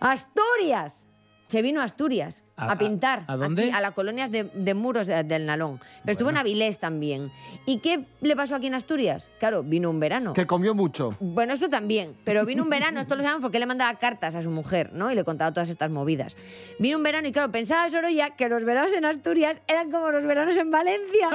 ¡A 0.00 0.12
Asturias. 0.12 1.05
Se 1.48 1.62
vino 1.62 1.80
a 1.80 1.84
Asturias 1.84 2.42
a, 2.56 2.66
¿A- 2.66 2.72
a- 2.72 2.78
pintar. 2.78 3.24
a 3.28 3.36
dónde? 3.36 3.62
aquí, 3.64 3.70
a 3.70 3.80
las 3.80 3.92
colonias 3.92 4.32
de, 4.32 4.44
de 4.52 4.74
muros 4.74 5.06
de- 5.06 5.22
del 5.22 5.46
Nalón. 5.46 5.78
Pero 6.02 6.12
estuvo 6.12 6.30
en. 6.30 6.36
Avilés 6.38 6.78
también. 6.80 7.30
¿Y 7.66 7.78
qué 7.78 8.04
le 8.20 8.34
pasó 8.34 8.56
aquí 8.56 8.66
en 8.66 8.74
Asturias? 8.74 9.28
Claro, 9.38 9.62
vino 9.62 9.88
un 9.90 10.00
verano. 10.00 10.32
que 10.32 10.46
comió 10.46 10.74
mucho. 10.74 11.16
Bueno, 11.20 11.52
esto 11.54 11.68
también, 11.68 12.16
pero 12.24 12.44
vino 12.44 12.62
un 12.64 12.70
verano, 12.70 12.98
esto 13.00 13.14
lo 13.14 13.22
sabemos 13.22 13.42
porque 13.42 13.58
le 13.60 13.66
mandaba 13.66 13.96
cartas 13.98 14.34
a 14.34 14.42
su 14.42 14.50
mujer, 14.50 14.92
¿no? 14.92 15.10
Y 15.12 15.14
le 15.14 15.22
contaba 15.22 15.52
todas 15.52 15.68
estas 15.68 15.90
movidas. 15.90 16.36
Vino 16.80 16.96
un 16.96 17.02
verano 17.04 17.28
y 17.28 17.32
claro, 17.32 17.52
pensaba 17.52 17.88
Sorolla 17.90 18.30
que 18.36 18.48
los 18.48 18.64
veranos 18.64 18.92
en 18.92 19.04
Asturias 19.04 19.62
eran 19.68 19.90
como 19.92 20.10
los 20.10 20.24
veranos 20.24 20.56
en 20.56 20.70
Valencia, 20.72 21.28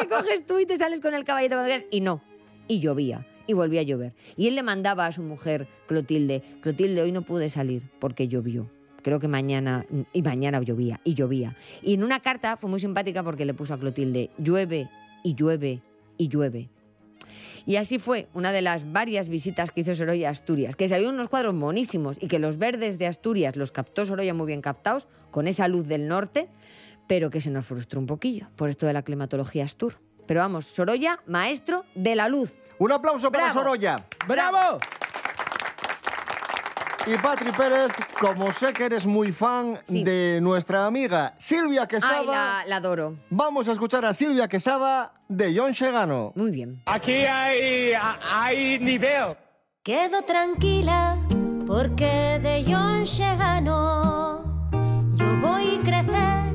que 0.00 0.08
coges 0.08 0.46
tú 0.46 0.58
y 0.58 0.64
te 0.66 0.76
sales 0.76 1.00
con 1.00 1.12
el 1.14 1.24
caballito 1.24 1.56
cuando 1.56 1.66
quieras. 1.68 1.86
y 1.90 2.00
no, 2.00 2.22
y 2.68 2.80
llovía. 2.80 3.26
Y 3.46 3.54
volvía 3.54 3.80
a 3.80 3.84
llover. 3.84 4.12
Y 4.36 4.46
él 4.48 4.54
le 4.56 4.62
mandaba 4.62 5.06
a 5.06 5.12
su 5.12 5.22
mujer, 5.22 5.68
Clotilde, 5.86 6.42
Clotilde, 6.60 7.00
hoy 7.00 7.12
no 7.12 7.22
pude 7.22 7.48
salir 7.48 7.82
porque 7.98 8.28
llovió. 8.28 8.70
Creo 9.08 9.20
que 9.20 9.28
mañana, 9.28 9.86
y 10.12 10.20
mañana 10.20 10.60
llovía, 10.60 11.00
y 11.02 11.14
llovía. 11.14 11.56
Y 11.80 11.94
en 11.94 12.04
una 12.04 12.20
carta 12.20 12.58
fue 12.58 12.68
muy 12.68 12.78
simpática 12.78 13.24
porque 13.24 13.46
le 13.46 13.54
puso 13.54 13.72
a 13.72 13.78
Clotilde, 13.78 14.28
llueve, 14.36 14.90
y 15.24 15.34
llueve, 15.34 15.80
y 16.18 16.28
llueve. 16.28 16.68
Y 17.64 17.76
así 17.76 17.98
fue 17.98 18.28
una 18.34 18.52
de 18.52 18.60
las 18.60 18.92
varias 18.92 19.30
visitas 19.30 19.70
que 19.70 19.80
hizo 19.80 19.94
Sorolla 19.94 20.28
a 20.28 20.32
Asturias, 20.32 20.76
que 20.76 20.90
salió 20.90 21.08
unos 21.08 21.30
cuadros 21.30 21.54
monísimos 21.54 22.18
y 22.20 22.28
que 22.28 22.38
los 22.38 22.58
verdes 22.58 22.98
de 22.98 23.06
Asturias 23.06 23.56
los 23.56 23.72
captó 23.72 24.04
Sorolla 24.04 24.34
muy 24.34 24.46
bien 24.46 24.60
captados, 24.60 25.06
con 25.30 25.48
esa 25.48 25.68
luz 25.68 25.88
del 25.88 26.06
norte, 26.06 26.50
pero 27.06 27.30
que 27.30 27.40
se 27.40 27.50
nos 27.50 27.64
frustró 27.64 28.00
un 28.00 28.06
poquillo 28.06 28.48
por 28.56 28.68
esto 28.68 28.84
de 28.84 28.92
la 28.92 29.00
climatología 29.00 29.64
Astur. 29.64 29.94
Pero 30.26 30.40
vamos, 30.40 30.66
Sorolla, 30.66 31.20
maestro 31.26 31.86
de 31.94 32.14
la 32.14 32.28
luz. 32.28 32.52
Un 32.78 32.92
aplauso 32.92 33.32
para 33.32 33.44
Bravo. 33.44 33.60
Sorolla. 33.60 34.06
¡Bravo! 34.26 34.80
Y 37.10 37.16
Patri 37.16 37.50
Pérez, 37.52 37.90
como 38.20 38.52
sé 38.52 38.72
que 38.74 38.84
eres 38.84 39.06
muy 39.06 39.32
fan 39.32 39.78
Sí. 39.86 40.04
de 40.04 40.40
nuestra 40.42 40.84
amiga 40.84 41.34
Silvia 41.38 41.86
Quesada, 41.86 42.18
Ay, 42.20 42.26
la, 42.26 42.64
la 42.66 42.76
adoro. 42.76 43.16
vamos 43.30 43.66
a 43.68 43.72
escuchar 43.72 44.04
a 44.04 44.12
Silvia 44.12 44.46
Quesada 44.46 45.12
de 45.26 45.54
John 45.56 45.72
Chegano. 45.72 46.32
Muy 46.34 46.50
bien. 46.50 46.82
Aquí 46.84 47.12
hay, 47.24 47.92
hay 48.30 48.78
nivel. 48.80 49.36
Quedo 49.82 50.20
tranquila 50.22 51.16
porque 51.66 52.38
de 52.42 52.64
John 52.70 53.04
Chegano 53.04 54.44
yo 55.16 55.36
voy 55.40 55.78
a 55.78 55.80
crecer, 55.80 56.52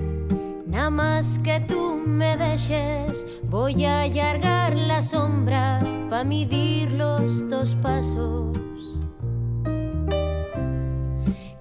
nada 0.67 0.89
más 0.91 1.39
que 1.39 1.61
tú 1.61 1.99
me 2.05 2.37
dejes, 2.37 3.25
voy 3.43 3.85
a 3.85 4.01
allargar 4.01 4.75
la 4.75 5.01
sombra 5.01 5.79
para 6.11 6.23
medir 6.23 6.91
los 6.91 7.49
dos 7.49 7.73
pasos. 7.81 8.55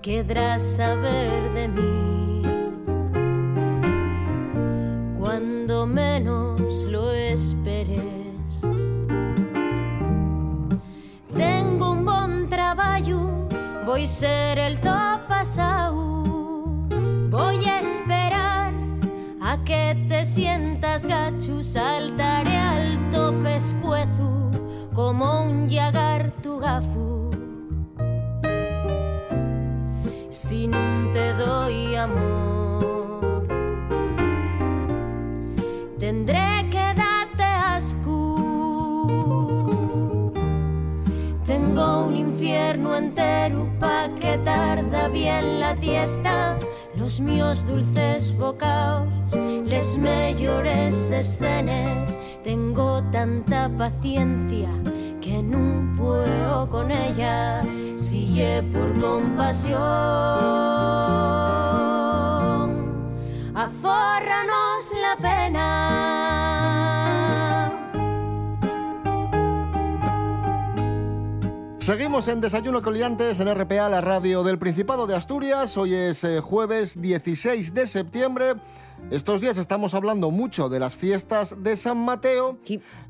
Querrás 0.02 0.61
saber 0.61 1.52
de 1.54 1.68
mí. 1.68 2.42
Cuando 5.16 5.87
menos 5.87 6.82
lo 6.85 7.12
esperes. 7.12 8.61
Tengo 11.37 11.92
un 11.92 12.04
buen 12.04 12.49
trabajo, 12.49 13.49
voy 13.87 14.02
a 14.02 14.06
ser 14.09 14.59
el 14.59 14.80
top 14.80 15.21
pasado. 15.28 16.25
Voy 17.30 17.64
a 17.64 17.78
esperar 17.78 18.73
a 19.40 19.56
que 19.64 19.97
te 20.09 20.25
sientas 20.25 21.06
gacho, 21.06 21.62
saltaré 21.62 22.56
alto 22.56 23.35
pescuezo 23.42 24.50
como 24.92 25.42
un 25.42 25.68
yagar 25.68 26.32
tu 26.42 26.59
gafu. 26.59 27.12
Si 30.52 30.68
no 30.68 31.11
te 31.14 31.32
doy 31.32 31.97
amor, 31.97 33.47
tendré 35.99 36.68
que 36.71 36.92
darte 36.94 37.42
asco. 37.42 39.06
Tengo 41.47 42.04
un 42.04 42.16
infierno 42.16 42.94
entero 42.97 43.66
pa' 43.80 44.11
que 44.21 44.37
tarda 44.44 45.09
bien 45.09 45.59
la 45.59 45.75
tiesta. 45.76 46.59
Los 46.97 47.18
míos 47.18 47.66
dulces 47.66 48.37
bocaos, 48.37 49.09
les 49.64 49.97
mejores 49.97 51.12
escenas. 51.12 52.18
Tengo 52.44 53.02
tanta 53.04 53.71
paciencia 53.78 54.68
que 55.23 55.42
no 55.42 55.97
puedo 55.97 56.22
con 56.69 56.90
ella. 56.90 57.62
Sigue 57.97 58.62
por 58.64 58.99
compasión, 59.00 59.81
afórranos 63.54 64.92
la 65.00 65.16
pena. 65.21 66.42
Seguimos 71.83 72.28
en 72.28 72.40
Desayuno 72.40 72.81
Coliantes 72.81 73.40
en 73.40 73.52
RPA, 73.52 73.88
la 73.88 74.00
radio 74.00 74.45
del 74.45 74.57
Principado 74.57 75.09
de 75.09 75.16
Asturias. 75.16 75.76
Hoy 75.76 75.95
es 75.95 76.23
eh, 76.23 76.40
jueves 76.40 77.02
16 77.02 77.75
de 77.75 77.88
septiembre. 77.88 78.54
Estos 79.12 79.42
días 79.42 79.59
estamos 79.59 79.92
hablando 79.92 80.31
mucho 80.31 80.71
de 80.71 80.81
las 80.81 80.97
fiestas 80.97 81.62
de 81.62 81.76
San 81.76 81.99
Mateo. 81.99 82.57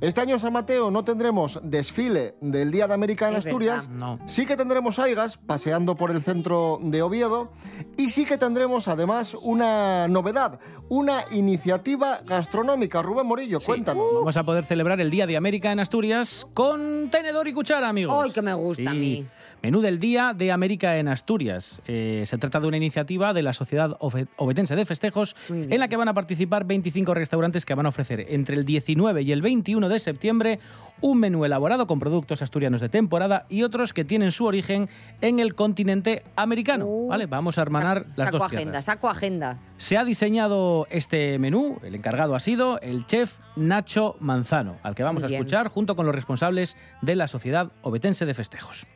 Este 0.00 0.20
año 0.20 0.34
en 0.34 0.40
San 0.40 0.52
Mateo 0.52 0.90
no 0.90 1.04
tendremos 1.04 1.60
desfile 1.62 2.34
del 2.40 2.72
Día 2.72 2.88
de 2.88 2.94
América 2.94 3.28
en 3.28 3.34
Es 3.36 3.46
Asturias. 3.46 3.88
verdad. 3.88 4.18
No. 4.18 4.26
Sí 4.26 4.44
que 4.44 4.56
tendremos 4.56 4.98
aigas 4.98 5.36
paseando 5.38 5.94
por 5.94 6.10
el 6.10 6.20
centro 6.20 6.80
de 6.82 7.02
Oviedo 7.02 7.52
y 7.96 8.08
sí 8.08 8.24
que 8.24 8.36
tendremos 8.36 8.88
además 8.88 9.36
una 9.42 10.08
novedad, 10.08 10.58
una 10.88 11.24
iniciativa 11.30 12.20
gastronómica. 12.26 13.00
Rubén 13.00 13.28
Morillo, 13.28 13.60
cuéntanos. 13.60 14.04
Vamos 14.12 14.36
a 14.36 14.42
poder 14.42 14.64
celebrar 14.64 15.00
el 15.00 15.08
Día 15.08 15.28
de 15.28 15.36
América 15.36 15.70
en 15.70 15.78
Asturias 15.78 16.48
con 16.52 17.10
tenedor 17.12 17.46
y 17.46 17.52
cuchara, 17.52 17.88
amigos. 17.88 18.24
¡Ay, 18.24 18.32
que 18.32 18.42
me 18.42 18.54
gusta 18.54 18.90
a 18.90 18.94
mí! 18.94 19.24
Menú 19.62 19.80
del 19.80 20.00
Día 20.00 20.34
de 20.36 20.50
América 20.50 20.98
en 20.98 21.06
Asturias. 21.06 21.80
Eh, 21.86 22.24
se 22.26 22.36
trata 22.36 22.58
de 22.58 22.66
una 22.66 22.76
iniciativa 22.76 23.32
de 23.32 23.42
la 23.42 23.52
Sociedad 23.52 23.96
Ovetense 24.00 24.74
de 24.74 24.84
Festejos 24.84 25.36
en 25.48 25.78
la 25.78 25.86
que 25.86 25.96
van 25.96 26.08
a 26.08 26.14
participar 26.14 26.64
25 26.64 27.14
restaurantes 27.14 27.64
que 27.64 27.74
van 27.74 27.86
a 27.86 27.90
ofrecer 27.90 28.26
entre 28.30 28.56
el 28.56 28.64
19 28.64 29.22
y 29.22 29.30
el 29.30 29.40
21 29.40 29.88
de 29.88 30.00
septiembre 30.00 30.58
un 31.00 31.20
menú 31.20 31.44
elaborado 31.44 31.86
con 31.86 32.00
productos 32.00 32.42
asturianos 32.42 32.80
de 32.80 32.88
temporada 32.88 33.46
y 33.48 33.62
otros 33.62 33.92
que 33.92 34.04
tienen 34.04 34.32
su 34.32 34.46
origen 34.46 34.88
en 35.20 35.38
el 35.38 35.54
continente 35.54 36.24
americano. 36.34 37.06
¿vale? 37.06 37.26
Vamos 37.26 37.56
a 37.56 37.62
hermanar 37.62 38.06
las 38.16 38.30
Uh. 38.30 38.32
Saco 38.32 38.38
dos 38.38 38.46
agenda, 38.46 38.62
tierras. 38.64 38.84
saco 38.84 39.08
agenda. 39.10 39.58
Se 39.76 39.96
ha 39.96 40.04
diseñado 40.04 40.88
este 40.90 41.38
menú, 41.38 41.78
el 41.84 41.94
encargado 41.94 42.34
ha 42.34 42.40
sido 42.40 42.80
el 42.80 43.06
chef 43.06 43.38
Nacho 43.54 44.16
Manzano, 44.18 44.78
al 44.82 44.96
que 44.96 45.04
vamos 45.04 45.22
Muy 45.22 45.26
a 45.26 45.28
bien. 45.28 45.40
escuchar 45.42 45.68
junto 45.68 45.94
con 45.94 46.04
los 46.06 46.14
responsables 46.16 46.76
de 47.00 47.14
la 47.14 47.28
Sociedad 47.28 47.70
Ovetense 47.82 48.26
de 48.26 48.34
Festejos. 48.34 48.86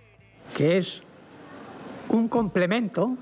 Que 0.54 0.78
es 0.78 1.02
un 2.08 2.28
complemento 2.28 3.16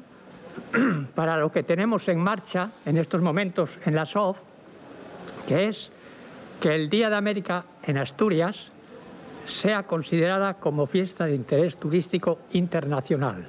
para 1.15 1.37
lo 1.37 1.51
que 1.51 1.63
tenemos 1.63 2.09
en 2.09 2.19
marcha 2.19 2.71
en 2.85 2.97
estos 2.97 3.23
momentos 3.23 3.79
en 3.85 3.95
la 3.95 4.07
SOF, 4.07 4.39
que 5.47 5.69
es 5.69 5.91
que 6.61 6.75
el 6.75 6.89
Día 6.89 7.11
de 7.11 7.17
América 7.17 7.65
en 7.83 7.99
Asturias 7.99 8.71
sea 9.47 9.83
considerada 9.83 10.55
como 10.55 10.87
fiesta 10.87 11.27
de 11.27 11.35
interés 11.35 11.77
turístico 11.77 12.39
internacional. 12.53 13.47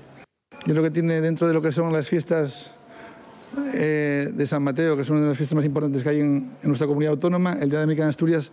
Yo 0.65 0.73
creo 0.73 0.83
que 0.83 0.91
tiene 0.91 1.21
dentro 1.21 1.47
de 1.47 1.53
lo 1.53 1.61
que 1.61 1.71
son 1.71 1.93
las 1.93 2.09
fiestas 2.09 2.73
eh, 3.73 4.29
de 4.33 4.47
San 4.47 4.63
Mateo, 4.63 4.97
que 4.97 5.05
son 5.05 5.17
una 5.17 5.25
de 5.25 5.29
las 5.29 5.37
fiestas 5.37 5.55
más 5.55 5.65
importantes 5.65 6.03
que 6.03 6.09
hay 6.09 6.19
en 6.19 6.51
nuestra 6.63 6.87
comunidad 6.87 7.13
autónoma, 7.13 7.53
el 7.53 7.69
Día 7.69 7.79
de 7.79 7.83
América 7.83 8.03
en 8.03 8.09
Asturias 8.09 8.51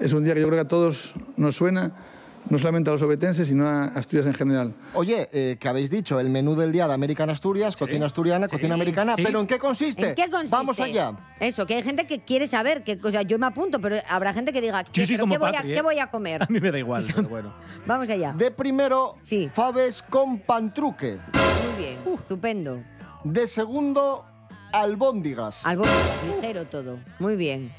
es 0.00 0.12
un 0.12 0.24
día 0.24 0.34
que 0.34 0.40
yo 0.40 0.46
creo 0.46 0.56
que 0.56 0.66
a 0.66 0.68
todos 0.68 1.14
nos 1.36 1.54
suena, 1.54 1.92
no 2.48 2.58
solamente 2.58 2.90
a 2.90 2.94
los 2.94 3.02
obetenses, 3.02 3.46
sino 3.48 3.68
a 3.68 3.84
Asturias 3.84 4.26
en 4.26 4.34
general. 4.34 4.74
Oye, 4.94 5.28
eh, 5.32 5.56
que 5.60 5.68
habéis 5.68 5.90
dicho, 5.90 6.18
el 6.18 6.30
menú 6.30 6.56
del 6.56 6.72
día 6.72 6.88
de 6.88 6.94
América 6.94 7.24
en 7.24 7.30
Asturias, 7.30 7.76
cocina 7.76 8.06
asturiana, 8.06 8.48
cocina 8.48 8.74
americana, 8.74 9.14
sí. 9.16 9.22
pero 9.22 9.40
¿en 9.40 9.46
qué 9.46 9.58
consiste? 9.58 10.10
¿En 10.10 10.14
qué 10.14 10.30
consiste? 10.30 10.56
Vamos 10.56 10.80
allá. 10.80 11.12
Eso, 11.38 11.66
que 11.66 11.74
hay 11.76 11.82
gente 11.82 12.06
que 12.06 12.24
quiere 12.24 12.46
saber, 12.46 12.82
que, 12.82 12.98
o 13.02 13.10
sea, 13.10 13.22
yo 13.22 13.38
me 13.38 13.46
apunto, 13.46 13.80
pero 13.80 13.96
habrá 14.08 14.32
gente 14.32 14.52
que 14.52 14.60
diga, 14.60 14.82
¿qué, 14.84 15.04
pero 15.06 15.26
voy, 15.26 15.54
a, 15.54 15.60
¿eh? 15.60 15.74
qué 15.74 15.82
voy 15.82 15.98
a 15.98 16.08
comer? 16.08 16.42
A 16.42 16.46
mí 16.48 16.60
me 16.60 16.70
da 16.72 16.78
igual, 16.78 17.04
pero 17.14 17.28
bueno. 17.28 17.54
Vamos 17.86 18.08
allá. 18.10 18.32
De 18.32 18.50
primero, 18.50 19.16
faves 19.52 20.02
con 20.02 20.38
pantruque. 20.40 21.18
Muy 21.32 21.84
bien, 21.84 21.98
Uh. 22.06 22.14
estupendo. 22.14 22.82
De 23.22 23.46
segundo, 23.46 24.24
albóndigas. 24.72 25.66
Algo 25.66 25.84
ligero 26.34 26.64
todo. 26.64 26.98
Muy 27.18 27.36
bien. 27.36 27.72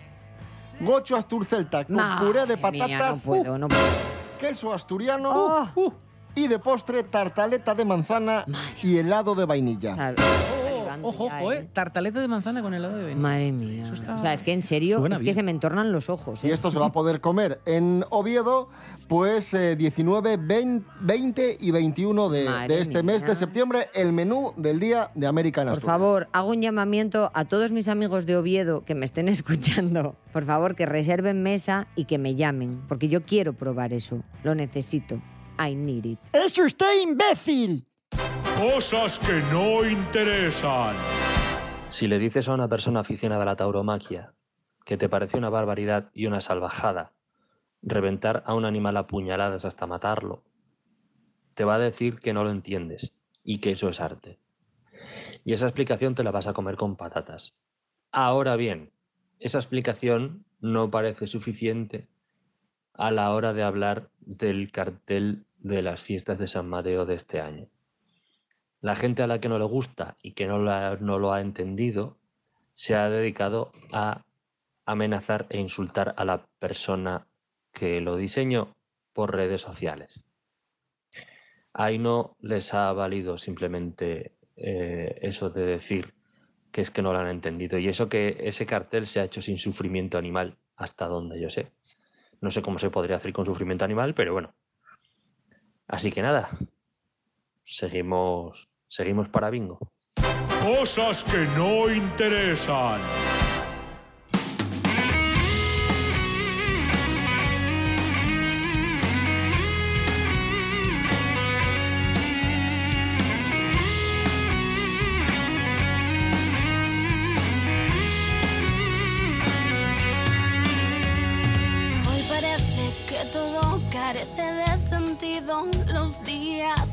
Gocho 0.79 1.15
asturcelta 1.15 1.85
con 1.85 1.95
Madre 1.95 2.25
puré 2.25 2.39
de 2.45 2.55
mía, 2.57 2.61
patatas. 2.61 3.25
no 3.25 3.33
puedo, 3.33 3.57
no 3.57 3.67
puedo. 3.67 4.10
Queso 4.41 4.73
asturiano. 4.73 5.29
Oh. 5.75 5.93
Y 6.33 6.47
de 6.47 6.57
postre, 6.57 7.03
tartaleta 7.03 7.75
de 7.75 7.85
manzana 7.85 8.43
y 8.81 8.97
helado 8.97 9.35
de 9.35 9.45
vainilla. 9.45 10.15
Ojo, 11.03 11.25
ojo, 11.25 11.53
eh. 11.53 11.69
Tartaleta 11.71 12.19
de 12.19 12.27
manzana 12.27 12.63
con 12.63 12.73
helado 12.73 12.97
de 12.97 13.03
vainilla. 13.03 13.21
Madre 13.21 13.51
mía. 13.51 13.83
O 14.15 14.17
sea, 14.17 14.33
es 14.33 14.41
que 14.41 14.51
en 14.51 14.63
serio, 14.63 14.97
Suena 14.97 15.17
es 15.17 15.21
que 15.21 15.35
se 15.35 15.43
me 15.43 15.51
entornan 15.51 15.91
los 15.91 16.09
ojos. 16.09 16.43
¿eh? 16.43 16.47
Y 16.47 16.51
esto 16.51 16.71
se 16.71 16.79
va 16.79 16.87
a 16.87 16.91
poder 16.91 17.21
comer 17.21 17.61
en 17.67 18.03
Oviedo, 18.09 18.69
pues 19.11 19.53
eh, 19.53 19.75
19, 19.75 20.37
20, 20.37 20.87
20 21.01 21.57
y 21.59 21.71
21 21.71 22.29
de, 22.29 22.47
este 22.79 23.03
mes 23.03 23.25
de 23.25 23.35
septiembre, 23.35 23.87
el 23.93 24.13
menú 24.13 24.53
del 24.55 24.79
Día 24.79 25.11
de 25.15 25.27
América 25.27 25.63
en 25.63 25.67
Por 25.67 25.73
Asturias. 25.73 25.97
favor, 25.97 26.29
hago 26.31 26.51
un 26.51 26.61
llamamiento 26.61 27.29
a 27.33 27.43
todos 27.43 27.73
mis 27.73 27.89
amigos 27.89 28.25
de 28.25 28.37
Oviedo 28.37 28.85
que 28.85 28.95
me 28.95 29.03
estén 29.03 29.27
escuchando. 29.27 30.15
Por 30.31 30.45
favor, 30.45 30.75
que 30.75 30.85
reserven 30.85 31.43
mesa 31.43 31.87
y 31.93 32.05
que 32.05 32.19
me 32.19 32.35
llamen, 32.35 32.83
porque 32.87 33.09
yo 33.09 33.25
quiero 33.25 33.51
probar 33.51 33.91
eso. 33.91 34.23
Lo 34.43 34.55
necesito. 34.55 35.15
I 35.59 35.75
need 35.75 36.05
it. 36.05 36.19
¡Es 36.31 36.57
usted 36.57 37.01
imbécil! 37.03 37.85
Cosas 38.57 39.19
que 39.19 39.41
no 39.51 39.83
interesan. 39.83 40.95
Si 41.89 42.07
le 42.07 42.17
dices 42.17 42.47
a 42.47 42.53
una 42.53 42.69
persona 42.69 43.01
aficionada 43.01 43.41
a 43.41 43.45
la 43.47 43.55
tauromaquia 43.57 44.31
que 44.85 44.95
te 44.95 45.09
parece 45.09 45.37
una 45.37 45.49
barbaridad 45.49 46.11
y 46.13 46.27
una 46.27 46.39
salvajada 46.39 47.11
reventar 47.81 48.43
a 48.45 48.53
un 48.53 48.65
animal 48.65 48.97
a 48.97 49.07
puñaladas 49.07 49.65
hasta 49.65 49.87
matarlo, 49.87 50.43
te 51.53 51.63
va 51.63 51.75
a 51.75 51.79
decir 51.79 52.19
que 52.19 52.33
no 52.33 52.43
lo 52.43 52.51
entiendes 52.51 53.13
y 53.43 53.59
que 53.59 53.71
eso 53.71 53.89
es 53.89 53.99
arte. 53.99 54.39
Y 55.43 55.53
esa 55.53 55.65
explicación 55.65 56.15
te 56.15 56.23
la 56.23 56.31
vas 56.31 56.47
a 56.47 56.53
comer 56.53 56.75
con 56.75 56.95
patatas. 56.95 57.55
Ahora 58.11 58.55
bien, 58.55 58.91
esa 59.39 59.57
explicación 59.57 60.45
no 60.59 60.91
parece 60.91 61.27
suficiente 61.27 62.07
a 62.93 63.11
la 63.11 63.33
hora 63.33 63.53
de 63.53 63.63
hablar 63.63 64.09
del 64.19 64.71
cartel 64.71 65.45
de 65.57 65.81
las 65.81 66.01
fiestas 66.01 66.37
de 66.37 66.47
San 66.47 66.69
Mateo 66.69 67.05
de 67.05 67.15
este 67.15 67.41
año. 67.41 67.67
La 68.81 68.95
gente 68.95 69.23
a 69.23 69.27
la 69.27 69.39
que 69.39 69.49
no 69.49 69.59
le 69.59 69.65
gusta 69.65 70.17
y 70.21 70.31
que 70.31 70.47
no, 70.47 70.59
no 70.59 71.19
lo 71.19 71.33
ha 71.33 71.41
entendido 71.41 72.17
se 72.73 72.95
ha 72.95 73.09
dedicado 73.09 73.71
a 73.91 74.23
amenazar 74.85 75.45
e 75.49 75.59
insultar 75.59 76.13
a 76.17 76.25
la 76.25 76.47
persona 76.59 77.27
que 77.71 78.01
lo 78.01 78.15
diseñó 78.15 78.75
por 79.13 79.35
redes 79.35 79.61
sociales. 79.61 80.21
Ahí 81.73 81.99
no 81.99 82.35
les 82.39 82.73
ha 82.73 82.91
valido 82.93 83.37
simplemente 83.37 84.35
eh, 84.55 85.17
eso 85.21 85.49
de 85.49 85.65
decir 85.65 86.13
que 86.71 86.81
es 86.81 86.91
que 86.91 87.01
no 87.01 87.13
lo 87.13 87.19
han 87.19 87.27
entendido. 87.27 87.77
Y 87.77 87.87
eso 87.87 88.09
que 88.09 88.37
ese 88.41 88.65
cartel 88.65 89.05
se 89.05 89.19
ha 89.19 89.25
hecho 89.25 89.41
sin 89.41 89.57
sufrimiento 89.57 90.17
animal, 90.17 90.57
hasta 90.75 91.05
donde 91.05 91.39
yo 91.39 91.49
sé. 91.49 91.71
No 92.39 92.49
sé 92.49 92.61
cómo 92.61 92.79
se 92.79 92.89
podría 92.89 93.17
hacer 93.17 93.33
con 93.33 93.45
sufrimiento 93.45 93.85
animal, 93.85 94.13
pero 94.13 94.33
bueno. 94.33 94.53
Así 95.87 96.11
que 96.11 96.21
nada, 96.21 96.57
seguimos, 97.65 98.69
seguimos 98.87 99.29
para 99.29 99.49
bingo. 99.49 99.79
Cosas 100.61 101.23
que 101.23 101.45
no 101.57 101.91
interesan. 101.91 103.01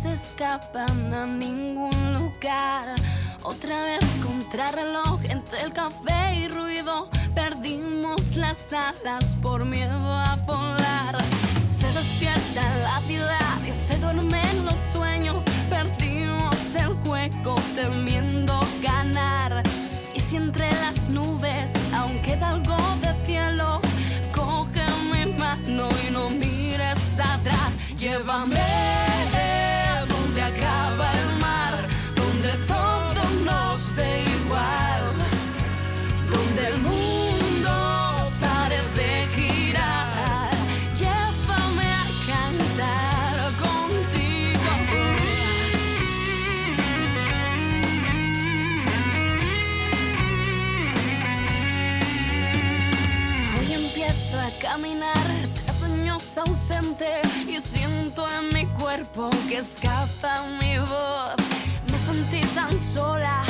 Días 0.03 0.21
escapan 0.21 1.15
a 1.15 1.27
ningún 1.27 2.15
lugar. 2.15 2.95
Otra 3.43 3.83
vez 3.83 4.05
contrarreloj 4.23 5.21
entre 5.25 5.63
el 5.63 5.73
café 5.73 6.35
y 6.35 6.49
ruido, 6.49 7.09
perdimos 7.35 8.37
las 8.37 8.73
alas 8.73 9.37
por 9.41 9.65
miedo 9.65 10.13
a 10.13 10.37
volar. 10.47 11.17
Se 11.79 11.87
despierta 11.93 12.63
la 12.83 13.01
ciudad 13.07 13.59
y 13.67 13.73
se 13.73 13.99
duermen 13.99 14.65
los 14.65 14.79
sueños, 14.93 15.45
perdimos 15.71 16.75
el 16.75 16.95
juego 17.05 17.57
temiendo 17.75 18.61
ganar. 18.83 19.63
Y 20.15 20.21
si 20.21 20.37
entre 20.37 20.71
las 20.81 21.09
nubes 21.09 21.71
aún 21.93 22.21
queda 22.23 22.51
algo 22.51 22.88
que 59.49 59.59
escapa 59.59 60.45
mi 60.61 60.79
voz. 60.79 61.35
Me 61.91 61.99
sentí 61.99 62.41
tan 62.55 62.79
sola 62.79 63.43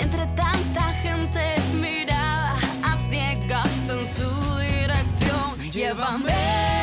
entre 0.00 0.26
tanta 0.26 0.92
gente 1.02 1.56
mirada 1.80 2.54
a 2.84 2.96
ciegas 3.10 3.88
en 3.88 4.06
su 4.06 4.58
dirección. 4.60 5.70
Llévame 5.72 6.77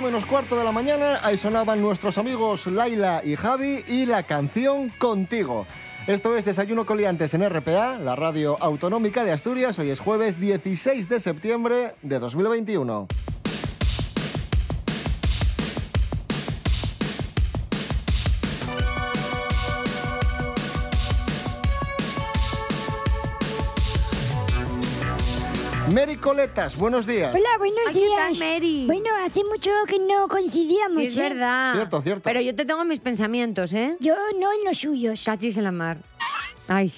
menos 0.00 0.24
cuarto 0.24 0.56
de 0.56 0.64
la 0.64 0.72
mañana, 0.72 1.20
ahí 1.22 1.36
sonaban 1.36 1.82
nuestros 1.82 2.16
amigos 2.16 2.66
Laila 2.66 3.22
y 3.24 3.36
Javi 3.36 3.84
y 3.86 4.06
la 4.06 4.22
canción 4.22 4.88
Contigo. 4.88 5.66
Esto 6.06 6.36
es 6.36 6.44
Desayuno 6.44 6.86
Coliantes 6.86 7.34
en 7.34 7.48
RPA, 7.48 7.98
la 7.98 8.16
radio 8.16 8.56
autonómica 8.60 9.24
de 9.24 9.32
Asturias. 9.32 9.78
Hoy 9.78 9.90
es 9.90 10.00
jueves 10.00 10.40
16 10.40 11.08
de 11.08 11.20
septiembre 11.20 11.94
de 12.02 12.18
2021. 12.18 13.08
Mary 25.92 26.16
Coletas, 26.16 26.76
buenos 26.76 27.04
días. 27.06 27.34
Hola, 27.34 27.48
buenos 27.58 27.78
Aquí 27.88 27.98
días. 28.00 28.30
estás, 28.32 28.48
Mary. 28.48 28.84
Bueno, 28.86 29.08
hace 29.24 29.42
mucho 29.44 29.70
que 29.88 29.98
no 29.98 30.28
coincidíamos. 30.28 30.98
Sí, 30.98 31.06
es 31.06 31.16
¿eh? 31.16 31.20
verdad. 31.20 31.74
Cierto, 31.74 32.02
cierto. 32.02 32.22
Pero 32.22 32.40
yo 32.40 32.54
te 32.54 32.64
tengo 32.64 32.84
mis 32.84 33.00
pensamientos, 33.00 33.72
¿eh? 33.72 33.96
Yo 33.98 34.14
no 34.38 34.52
en 34.52 34.64
los 34.64 34.78
suyos. 34.78 35.22
Cachis 35.24 35.56
en 35.56 35.64
la 35.64 35.72
mar. 35.72 35.98
Ay, 36.68 36.92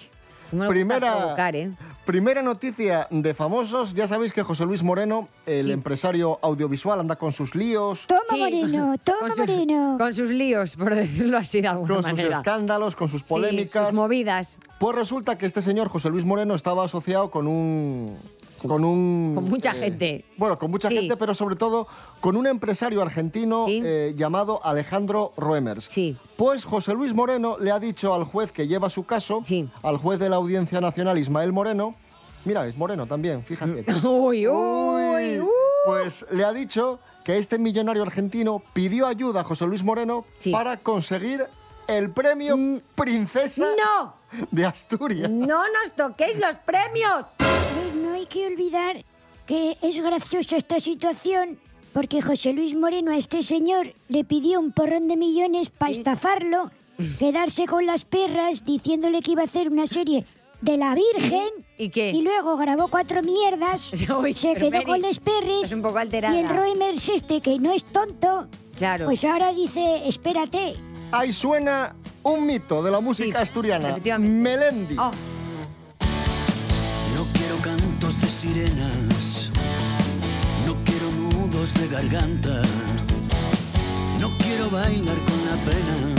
cómo 0.51 0.63
me 0.65 0.67
gusta 0.67 0.75
Primera, 0.75 1.17
provocar, 1.19 1.57
¿eh? 1.57 1.71
primera 2.05 2.43
noticia 2.43 3.07
de 3.11 3.33
famosos. 3.33 3.95
Ya 3.95 4.07
sabéis 4.07 4.31
que 4.33 4.43
José 4.43 4.67
Luis 4.67 4.83
Moreno, 4.83 5.29
el 5.47 5.71
empresario 5.71 6.39
audiovisual, 6.43 7.01
anda 7.01 7.17
con 7.17 7.33
sus 7.33 7.55
líos, 7.55 8.07
Toma, 8.07 8.21
Sí. 8.29 8.39
Moreno, 8.41 8.95
toma, 9.05 9.21
Con 9.21 9.31
su- 9.31 9.37
Moreno. 9.39 9.97
Con 9.99 10.13
sus 10.13 10.29
líos, 10.29 10.77
por 10.77 10.95
decirlo 10.95 11.39
así 11.39 11.63
de 11.63 11.69
alguna 11.69 11.95
con 11.95 12.03
sus 12.03 12.13
manera. 12.13 12.37
escándalos, 12.37 12.95
con 12.97 13.09
sus 13.09 13.23
Sí, 13.23 13.27
polémicas. 13.29 13.87
sus 13.87 13.95
movidas. 13.97 14.59
Pues 14.79 14.95
resulta 14.97 15.39
que 15.39 15.47
este 15.47 15.63
señor, 15.63 15.89
José 15.89 16.11
Luis 16.11 16.27
Moreno, 16.27 16.55
estaba 16.55 16.85
asociado 16.85 17.31
con 17.31 17.47
un... 17.47 18.19
Con 18.67 18.85
un... 18.85 19.33
Con 19.35 19.45
mucha 19.45 19.73
eh, 19.73 19.75
gente. 19.75 20.25
Bueno, 20.37 20.59
con 20.59 20.71
mucha 20.71 20.89
Sí. 20.89 20.97
gente, 20.97 21.17
pero 21.17 21.35
sobre 21.35 21.57
todo 21.57 21.87
con 22.21 22.37
un 22.37 22.47
empresario 22.47 23.03
argentino 23.03 23.67
eh, 23.69 24.13
llamado 24.17 24.65
Alejandro 24.65 25.33
Roemers. 25.37 25.85
Sí. 25.85 26.17
Pues 26.37 26.65
José 26.65 26.95
Luis 26.95 27.15
Moreno 27.15 27.57
le 27.59 27.71
ha 27.71 27.79
dicho 27.81 28.15
al 28.15 28.25
juez 28.25 28.53
que 28.53 28.67
lleva 28.69 28.89
su 28.91 29.05
caso, 29.05 29.43
al 29.83 29.97
juez 29.97 30.19
de 30.19 30.29
la 30.29 30.37
Audiencia 30.37 30.81
Nacional, 30.81 31.19
Ismael 31.19 31.53
Moreno, 31.53 31.95
mira, 32.45 32.67
es 32.67 32.77
Moreno 32.77 33.07
también, 33.07 33.45
fíjate. 33.45 33.85
Uy, 34.07 34.47
uy, 34.49 35.41
uy. 35.41 35.49
Pues 35.87 36.25
le 36.31 36.45
ha 36.45 36.53
dicho 36.53 37.01
que 37.25 37.39
este 37.39 37.59
millonario 37.59 38.03
argentino 38.03 38.63
pidió 38.73 39.07
ayuda 39.07 39.41
a 39.41 39.45
José 39.45 39.67
Luis 39.67 39.83
Moreno 39.83 40.25
para 40.53 40.77
conseguir 40.77 41.47
el 41.89 42.11
premio 42.11 42.57
Princesa 42.95 43.65
Mm. 43.65 43.77
¡No! 43.77 44.23
de 44.51 44.65
Asturias. 44.65 45.29
¡No 45.31 45.59
nos 45.69 45.93
toquéis 45.95 46.39
los 46.39 46.57
premios! 46.57 47.25
Hay 48.23 48.27
que 48.29 48.47
olvidar 48.47 49.05
que 49.49 49.77
es 49.83 50.01
graciosa 50.01 50.57
esta 50.57 50.79
situación 50.79 51.59
porque 51.93 52.23
José 52.23 52.53
Luis 52.53 52.73
Moreno 52.77 53.11
a 53.11 53.17
este 53.17 53.43
señor 53.43 53.95
le 54.09 54.23
pidió 54.23 54.61
un 54.61 54.71
porrón 54.71 55.09
de 55.09 55.17
millones 55.17 55.71
para 55.71 55.91
estafarlo, 55.91 56.71
quedarse 57.19 57.67
con 57.67 57.85
las 57.85 58.05
perras 58.05 58.65
diciéndole 58.65 59.23
que 59.23 59.33
iba 59.33 59.43
a 59.43 59.47
hacer 59.47 59.71
una 59.71 59.89
serie 59.89 60.25
de 60.61 60.77
la 60.77 60.95
Virgen. 60.95 61.49
¿Y 61.79 61.89
qué? 61.89 62.11
Y 62.13 62.23
luego 62.23 62.57
grabó 62.57 62.87
cuatro 62.87 63.25
mierdas, 63.25 63.91
Uy, 64.23 64.37
se 64.37 64.55
quedó 64.55 64.71
Mary, 64.71 64.85
con 64.85 65.03
las 65.03 65.19
perris. 65.19 65.65
es 65.65 65.73
un 65.73 65.83
poco 65.83 65.99
alterada. 65.99 66.33
Y 66.37 66.45
el 66.45 66.49
Reimers 66.49 67.09
este, 67.09 67.41
que 67.41 67.59
no 67.59 67.73
es 67.73 67.85
tonto, 67.87 68.47
Claro. 68.77 69.07
pues 69.07 69.25
ahora 69.25 69.53
dice, 69.53 70.03
espérate. 70.07 70.75
Ahí 71.11 71.33
suena 71.33 71.97
un 72.23 72.47
mito 72.47 72.85
de 72.85 72.93
la 72.93 73.01
música 73.01 73.41
asturiana. 73.41 73.89
efectivamente. 73.91 74.33
Melendi. 74.33 74.97
Oh, 74.97 75.11
sirenas, 78.43 79.51
no 80.67 80.75
quiero 80.85 81.13
nudos 81.13 81.73
de 81.75 81.87
garganta, 81.87 82.61
no 84.19 84.37
quiero 84.39 84.69
bailar 84.69 85.17
con 85.19 85.47
la 85.47 85.65
pena, 85.65 86.15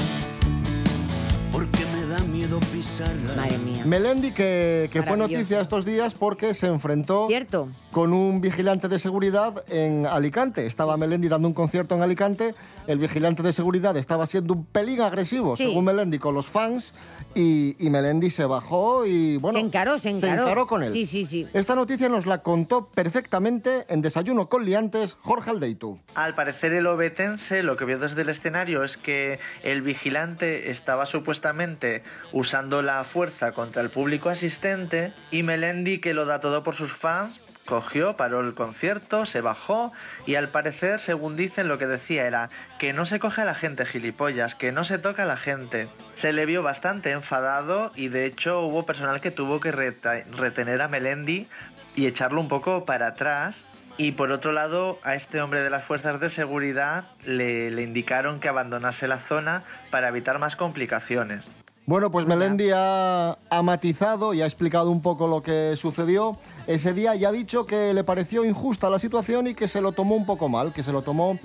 porque 1.52 1.86
me 1.94 2.06
da 2.08 2.20
miedo 2.20 2.62
pisarla. 2.72 3.36
Madre 3.36 3.58
mía. 3.58 3.84
Melendi, 3.86 4.32
que, 4.32 4.90
que 4.94 5.04
fue 5.04 5.18
noticia 5.18 5.60
estos 5.60 5.84
días 5.84 6.14
porque 6.14 6.54
se 6.54 6.68
enfrentó 6.68 7.28
Cierto. 7.28 7.68
con 7.92 8.14
un 8.14 8.40
vigilante 8.40 8.88
de 8.88 9.00
seguridad 9.00 9.62
en 9.70 10.06
Alicante. 10.06 10.66
Estaba 10.66 10.96
Melendi 10.96 11.28
dando 11.28 11.50
un 11.50 11.54
concierto 11.54 11.94
en 11.94 12.04
Alicante. 12.04 12.56
El 12.88 13.00
vigilante 13.00 13.44
de 13.44 13.52
seguridad 13.52 13.98
estaba 13.98 14.26
siendo 14.28 14.54
un 14.54 14.64
pelín 14.64 15.02
agresivo, 15.02 15.58
Sí. 15.58 15.66
según 15.68 15.84
Melendi, 15.84 16.20
con 16.20 16.34
los 16.36 16.48
fans. 16.48 16.94
Y, 17.36 17.76
y 17.80 17.89
Melendi 17.89 18.30
se 18.30 18.46
bajó 18.46 19.06
y, 19.06 19.38
bueno... 19.38 19.60
se 19.60 19.65
encaró, 19.65 19.98
se 19.98 20.10
encaró. 20.10 20.67
con 20.67 20.84
él. 20.84 20.93
Sí, 20.93 21.06
sí, 21.06 21.26
sí. 21.26 21.48
Esta 21.54 21.76
noticia 21.76 22.10
nos 22.10 22.26
la 22.26 22.43
contó 22.43 22.88
perfectamente 22.88 23.86
en 23.89 24.02
Desayuno 24.02 24.50
con 24.50 24.65
Liantes 24.65 25.17
Jorge 25.19 25.50
Aldeitu. 25.50 26.00
Al 26.15 26.36
parecer 26.36 26.74
el 26.74 26.86
obetense 26.88 27.63
lo 27.63 27.76
que 27.78 27.86
vio 27.86 28.00
desde 28.00 28.22
el 28.22 28.30
escenario 28.30 28.84
es 28.84 28.98
que 28.98 29.39
el 29.63 29.82
vigilante 29.82 30.69
estaba 30.69 31.06
supuestamente 31.06 32.04
usando 32.32 32.82
la 32.82 33.04
fuerza 33.04 33.52
contra 33.52 33.82
el 33.82 33.89
público 33.89 34.30
asistente 34.30 35.13
y 35.32 35.43
Melendi, 35.43 36.00
que 36.00 36.13
lo 36.13 36.26
da 36.26 36.39
todo 36.39 36.63
por 36.63 36.76
sus 36.76 36.93
fans, 36.93 37.39
cogió, 37.65 38.15
paró 38.17 38.41
el 38.41 38.54
concierto, 38.54 39.26
se 39.26 39.41
bajó 39.41 39.91
y 40.26 40.36
al 40.36 40.49
parecer, 40.49 40.99
según 40.99 41.36
dicen, 41.36 41.67
lo 41.67 41.78
que 41.78 41.88
decía 41.88 42.26
era 42.26 42.49
que 42.80 42.93
no 42.93 43.06
se 43.06 43.19
coge 43.19 43.41
a 43.41 43.45
la 43.45 43.56
gente 43.56 43.86
gilipollas, 43.86 44.56
que 44.56 44.71
no 44.71 44.84
se 44.84 44.97
toca 44.97 45.23
a 45.23 45.28
la 45.28 45.38
gente. 45.38 45.88
Se 46.15 46.34
le 46.34 46.45
vio 46.45 46.63
bastante 46.63 47.12
enfadado 47.12 47.91
y 47.95 48.10
de 48.10 48.26
hecho 48.26 48.62
hubo 48.62 48.86
personal 48.86 49.21
que 49.21 49.32
tuvo 49.32 49.60
que 49.60 49.71
retener 49.71 50.82
a 50.82 50.88
Melendi 50.88 51.47
y 51.95 52.08
echarlo 52.08 52.41
un 52.41 52.49
poco 52.49 52.86
para 52.86 53.08
atrás 53.08 53.65
y 53.97 54.13
por 54.13 54.32
otro 54.32 54.52
lado, 54.52 54.99
a 55.04 55.13
este 55.13 55.39
hombre 55.39 55.62
de 55.62 55.69
las 55.69 55.84
fuerzas 55.84 56.19
de 56.19 56.30
seguridad 56.32 57.06
le, 57.26 57.69
le 57.69 57.84
indicaron 57.84 58.39
que 58.39 58.49
abandonase 58.49 59.08
la 59.08 59.19
zona 59.19 59.63
para 59.91 60.08
evitar 60.08 60.39
más 60.39 60.56
complicaciones. 60.56 61.52
Bueno, 61.86 62.12
pues 62.12 62.26
Melendi 62.26 62.69
ha, 62.74 63.38
ha 63.50 63.62
matizado 63.62 64.34
y 64.34 64.41
ha 64.41 64.46
explicado 64.46 64.89
un 64.89 65.02
poco 65.02 65.28
lo 65.28 65.43
que 65.43 65.74
sucedió. 65.76 66.38
Ese 66.65 66.93
día 66.93 67.13
ya 67.15 67.28
ha 67.28 67.32
dicho 67.34 67.65
que 67.65 67.93
le 67.93 68.06
pareció 68.06 68.46
injusta 68.46 68.89
la 68.89 69.00
situación 69.00 69.48
y 69.48 69.54
que 69.54 69.67
se 69.67 69.82
lo 69.82 69.91
tomó 69.91 70.15
un 70.15 70.26
poco 70.26 70.48
mal, 70.48 70.72
que 70.72 70.82
se 70.82 70.93
lo 70.93 71.02
tomó 71.02 71.38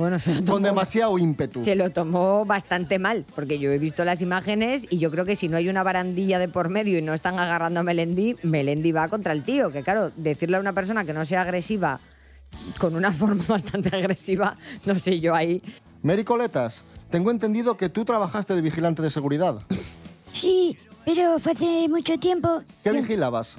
con 0.47 0.63
demasiado 0.63 1.19
ímpetu. 1.19 1.65
Se 1.65 1.75
lo 1.75 1.91
tomó 1.91 2.45
bastante 2.45 3.01
mal, 3.01 3.25
porque 3.35 3.59
yo 3.59 3.73
he 3.73 3.79
visto 3.79 4.05
las 4.05 4.23
imágenes 4.23 4.87
y 4.91 4.99
yo 4.99 5.11
creo 5.11 5.25
que 5.25 5.35
si 5.35 5.49
no 5.49 5.57
hay 5.57 5.69
una 5.69 5.83
barandilla 5.83 6.39
de 6.39 6.49
por 6.49 6.69
medio 6.69 6.99
y 6.99 7.03
no 7.03 7.15
están 7.15 7.37
agarrando 7.41 7.81
a 7.81 7.83
Melendi, 7.83 8.37
Melendi 8.45 8.93
va 8.93 9.09
contra 9.09 9.33
el 9.33 9.43
tío. 9.43 9.73
Que 9.73 9.83
claro, 9.83 10.13
decirle 10.15 10.57
a 10.57 10.61
una 10.61 10.73
persona 10.73 11.05
que 11.05 11.13
no 11.13 11.25
sea 11.25 11.43
agresiva 11.43 11.99
con 12.79 12.95
una 12.95 13.11
forma 13.13 13.45
bastante 13.49 13.89
agresiva, 13.89 14.57
no 14.87 14.97
sé 15.01 15.19
yo 15.19 15.35
ahí. 15.35 15.61
Mary 16.05 16.23
Coletas, 16.23 16.85
tengo 17.11 17.33
entendido 17.33 17.77
que 17.77 17.89
tú 17.89 18.05
trabajaste 18.05 18.55
de 18.55 18.61
vigilante 18.61 19.03
de 19.03 19.11
seguridad. 19.11 19.63
Sí, 20.39 20.77
pero 21.05 21.39
fue 21.39 21.53
hace 21.53 21.89
mucho 21.89 22.19
tiempo. 22.19 22.63
¿Qué 22.85 22.93
vigilabas? 22.93 23.57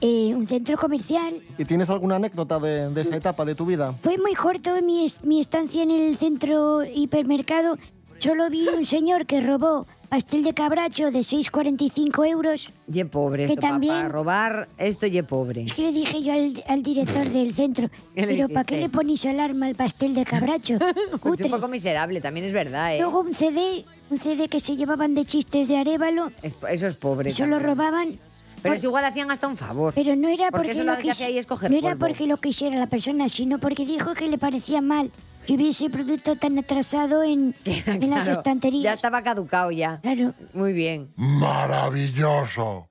Eh, 0.00 0.32
un 0.34 0.46
centro 0.46 0.76
comercial. 0.78 1.34
¿Y 1.58 1.64
tienes 1.64 1.90
alguna 1.90 2.16
anécdota 2.16 2.58
de, 2.60 2.88
de 2.90 3.00
esa 3.02 3.16
etapa 3.16 3.44
de 3.44 3.54
tu 3.54 3.66
vida? 3.66 3.94
Fue 4.00 4.16
muy 4.18 4.34
corto 4.34 4.70
mi, 4.82 5.04
es- 5.04 5.22
mi 5.24 5.40
estancia 5.40 5.82
en 5.82 5.90
el 5.90 6.16
centro 6.16 6.84
hipermercado. 6.84 7.76
Solo 8.18 8.48
vi 8.48 8.66
un 8.68 8.86
señor 8.86 9.26
que 9.26 9.40
robó 9.40 9.86
pastel 10.06 10.42
de 10.42 10.54
cabracho 10.54 11.10
de 11.10 11.20
6,45 11.20 12.26
euros. 12.28 12.72
Ye 12.88 13.04
pobre 13.04 13.46
Que 13.46 13.52
esto, 13.54 13.60
papá, 13.60 13.68
también- 13.74 14.08
robar 14.10 14.68
esto 14.78 15.06
ye 15.06 15.22
pobre. 15.22 15.62
Es 15.64 15.72
que 15.72 15.82
le 15.82 15.92
dije 15.92 16.22
yo 16.22 16.32
al, 16.32 16.64
al 16.68 16.82
director 16.82 17.28
del 17.28 17.52
centro, 17.54 17.88
¿Qué 18.14 18.26
le 18.26 18.34
pero 18.34 18.48
¿para 18.48 18.64
qué 18.64 18.78
le 18.80 18.88
ponéis 18.88 19.24
alarma 19.26 19.66
al 19.66 19.74
pastel 19.74 20.14
de 20.14 20.24
cabracho? 20.24 20.78
Pues 21.22 21.40
es 21.40 21.46
un 21.46 21.52
poco 21.52 21.68
miserable, 21.68 22.20
también 22.20 22.46
es 22.46 22.52
verdad, 22.52 22.94
¿eh? 22.94 23.00
Luego 23.00 23.20
un 23.20 23.32
CD, 23.32 23.84
un 24.10 24.18
CD 24.18 24.48
que 24.48 24.60
se 24.60 24.76
llevaban 24.76 25.14
de 25.14 25.24
chistes 25.24 25.68
de 25.68 25.76
Arevalo, 25.76 26.30
Es- 26.42 26.54
eso 26.70 26.86
es 26.86 26.94
pobre. 26.94 27.30
eso 27.30 27.46
lo 27.46 27.58
robaban. 27.58 28.18
Pero 28.62 28.74
es 28.74 28.82
igual 28.84 29.04
hacían 29.04 29.30
hasta 29.30 29.46
un 29.46 29.56
favor. 29.56 29.92
Pero 29.94 30.16
no 30.16 30.28
era 30.28 30.50
Porque 30.50 30.74
lo 30.74 30.84
lo 30.84 30.98
que 30.98 31.10
hace 31.10 31.24
quisi- 31.24 31.26
ahí 31.28 31.38
es 31.38 31.46
coger 31.46 31.70
no 31.70 31.76
era 31.76 31.90
polvo. 31.90 32.06
porque 32.06 32.26
lo 32.26 32.36
quisiera 32.38 32.76
la 32.76 32.86
persona, 32.86 33.28
sino 33.28 33.58
porque 33.58 33.84
dijo 33.86 34.14
que 34.14 34.26
le 34.28 34.38
parecía 34.38 34.80
mal 34.80 35.10
que 35.46 35.54
hubiese 35.54 35.88
producto 35.90 36.34
tan 36.34 36.58
atrasado 36.58 37.22
en, 37.22 37.54
en 37.64 38.10
las 38.10 38.26
estanterías. 38.28 38.82
Ya 38.82 38.92
estaba 38.94 39.22
caducado 39.22 39.70
ya. 39.70 39.98
Claro. 40.00 40.34
Muy 40.52 40.72
bien. 40.72 41.12
Maravilloso. 41.16 42.88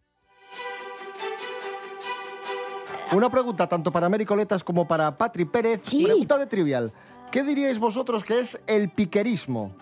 Una 3.12 3.30
pregunta 3.30 3.68
tanto 3.68 3.92
para 3.92 4.10
Mary 4.10 4.26
Coletas 4.26 4.64
como 4.64 4.88
para 4.88 5.18
Patri 5.18 5.46
Pérez. 5.46 5.82
Pregunta 5.92 6.38
de 6.38 6.48
trivial. 6.48 6.92
¿Qué 7.32 7.44
diríais 7.44 7.80
vosotros 7.80 8.24
que 8.24 8.40
es 8.40 8.60
el 8.68 8.90
piquerismo? 8.90 9.76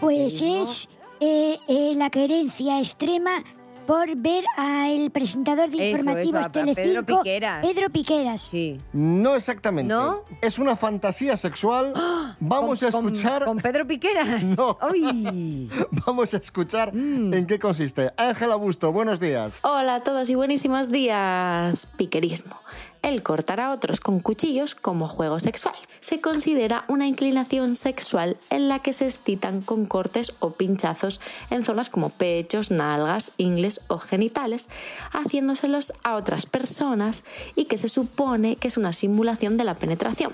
Pues 0.00 0.40
es 0.42 0.88
eh, 1.20 1.58
eh, 1.68 1.92
la 1.96 2.10
querencia 2.10 2.78
extrema 2.78 3.42
por 3.90 4.14
ver 4.14 4.44
al 4.56 5.10
presentador 5.10 5.68
de 5.68 5.88
Eso, 5.90 5.98
informativos 5.98 6.40
eso, 6.42 6.48
a 6.48 6.52
Pedro 6.52 6.74
Telecinco, 6.74 7.22
Piqueras. 7.24 7.66
Pedro 7.66 7.90
Piqueras. 7.90 8.40
Sí. 8.40 8.80
No 8.92 9.34
exactamente. 9.34 9.92
Es 10.40 10.60
una 10.60 10.76
fantasía 10.76 11.36
sexual. 11.36 11.92
Vamos 12.38 12.84
a. 12.84 12.92
¿Con- 12.92 13.02
con- 13.02 13.12
escuchar. 13.12 13.44
¿Con 13.44 13.56
Pedro 13.58 13.86
Piqueras? 13.88 14.42
No. 14.60 14.78
Uy. 14.92 15.68
Vamos 16.06 16.32
a 16.34 16.36
escuchar 16.36 16.92
en 16.94 17.46
qué 17.48 17.58
consiste. 17.58 18.12
Ángela 18.16 18.54
Busto, 18.54 18.92
buenos 18.92 19.18
días. 19.18 19.58
Hola 19.64 19.96
a 19.96 20.00
todos 20.00 20.30
y 20.30 20.36
buenísimos 20.36 20.90
días. 20.92 21.86
Piquerismo. 21.96 22.54
El 23.02 23.22
cortar 23.22 23.60
a 23.60 23.72
otros 23.72 24.00
con 24.00 24.20
cuchillos 24.20 24.74
como 24.74 25.08
juego 25.08 25.40
sexual. 25.40 25.74
Se 26.00 26.20
considera 26.20 26.84
una 26.88 27.06
inclinación 27.06 27.76
sexual 27.76 28.36
en 28.50 28.68
la 28.68 28.80
que 28.80 28.92
se 28.92 29.06
excitan 29.06 29.62
con 29.62 29.86
cortes 29.86 30.34
o 30.40 30.52
pinchazos 30.52 31.20
en 31.50 31.62
zonas 31.62 31.88
como 31.88 32.10
pechos, 32.10 32.70
nalgas, 32.70 33.32
ingles 33.36 33.82
o 33.88 33.98
genitales, 33.98 34.68
haciéndoselos 35.12 35.92
a 36.02 36.16
otras 36.16 36.46
personas 36.46 37.24
y 37.56 37.64
que 37.64 37.76
se 37.76 37.88
supone 37.88 38.56
que 38.56 38.68
es 38.68 38.76
una 38.76 38.92
simulación 38.92 39.56
de 39.56 39.64
la 39.64 39.74
penetración 39.74 40.32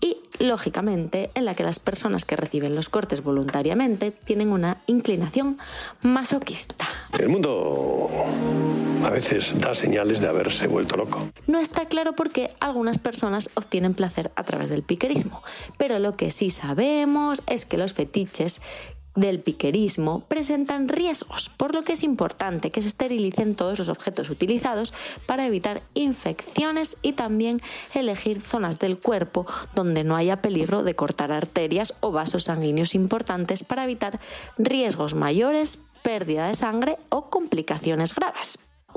y, 0.00 0.18
lógicamente, 0.38 1.30
en 1.34 1.44
la 1.44 1.54
que 1.54 1.62
las 1.62 1.78
personas 1.78 2.24
que 2.24 2.36
reciben 2.36 2.74
los 2.74 2.88
cortes 2.88 3.22
voluntariamente 3.22 4.10
tienen 4.10 4.50
una 4.50 4.78
inclinación 4.86 5.58
masoquista. 6.02 6.86
El 7.18 7.28
mundo 7.28 8.08
a 9.04 9.10
veces 9.10 9.58
da 9.58 9.74
señales 9.74 10.20
de 10.20 10.28
haberse 10.28 10.66
vuelto 10.66 10.96
loco. 10.96 11.28
No 11.46 11.58
está 11.58 11.86
claro 11.86 12.14
por 12.14 12.30
qué 12.30 12.50
algunas 12.60 12.98
personas 12.98 13.50
obtienen 13.54 13.94
placer 13.94 14.30
a 14.36 14.44
través 14.44 14.68
del 14.68 14.82
piquerismo, 14.82 15.42
pero 15.76 15.98
lo 15.98 16.16
que 16.16 16.30
sí 16.30 16.50
sabemos 16.50 17.42
es 17.46 17.66
que 17.66 17.78
los 17.78 17.92
fetiches 17.92 18.60
del 19.14 19.40
piquerismo 19.40 20.20
presentan 20.20 20.88
riesgos, 20.88 21.50
por 21.56 21.74
lo 21.74 21.82
que 21.82 21.94
es 21.94 22.02
importante 22.02 22.70
que 22.70 22.82
se 22.82 22.88
esterilicen 22.88 23.56
todos 23.56 23.78
los 23.78 23.88
objetos 23.88 24.30
utilizados 24.30 24.94
para 25.26 25.46
evitar 25.46 25.82
infecciones 25.94 26.96
y 27.02 27.14
también 27.14 27.58
elegir 27.94 28.40
zonas 28.40 28.78
del 28.78 28.98
cuerpo 28.98 29.46
donde 29.74 30.04
no 30.04 30.16
haya 30.16 30.40
peligro 30.40 30.84
de 30.84 30.94
cortar 30.94 31.32
arterias 31.32 31.94
o 32.00 32.12
vasos 32.12 32.44
sanguíneos 32.44 32.94
importantes 32.94 33.64
para 33.64 33.84
evitar 33.84 34.20
riesgos 34.56 35.14
mayores, 35.14 35.80
pérdida 36.02 36.46
de 36.46 36.54
sangre 36.54 36.96
o 37.08 37.28
complicaciones 37.28 38.14
graves. 38.14 38.58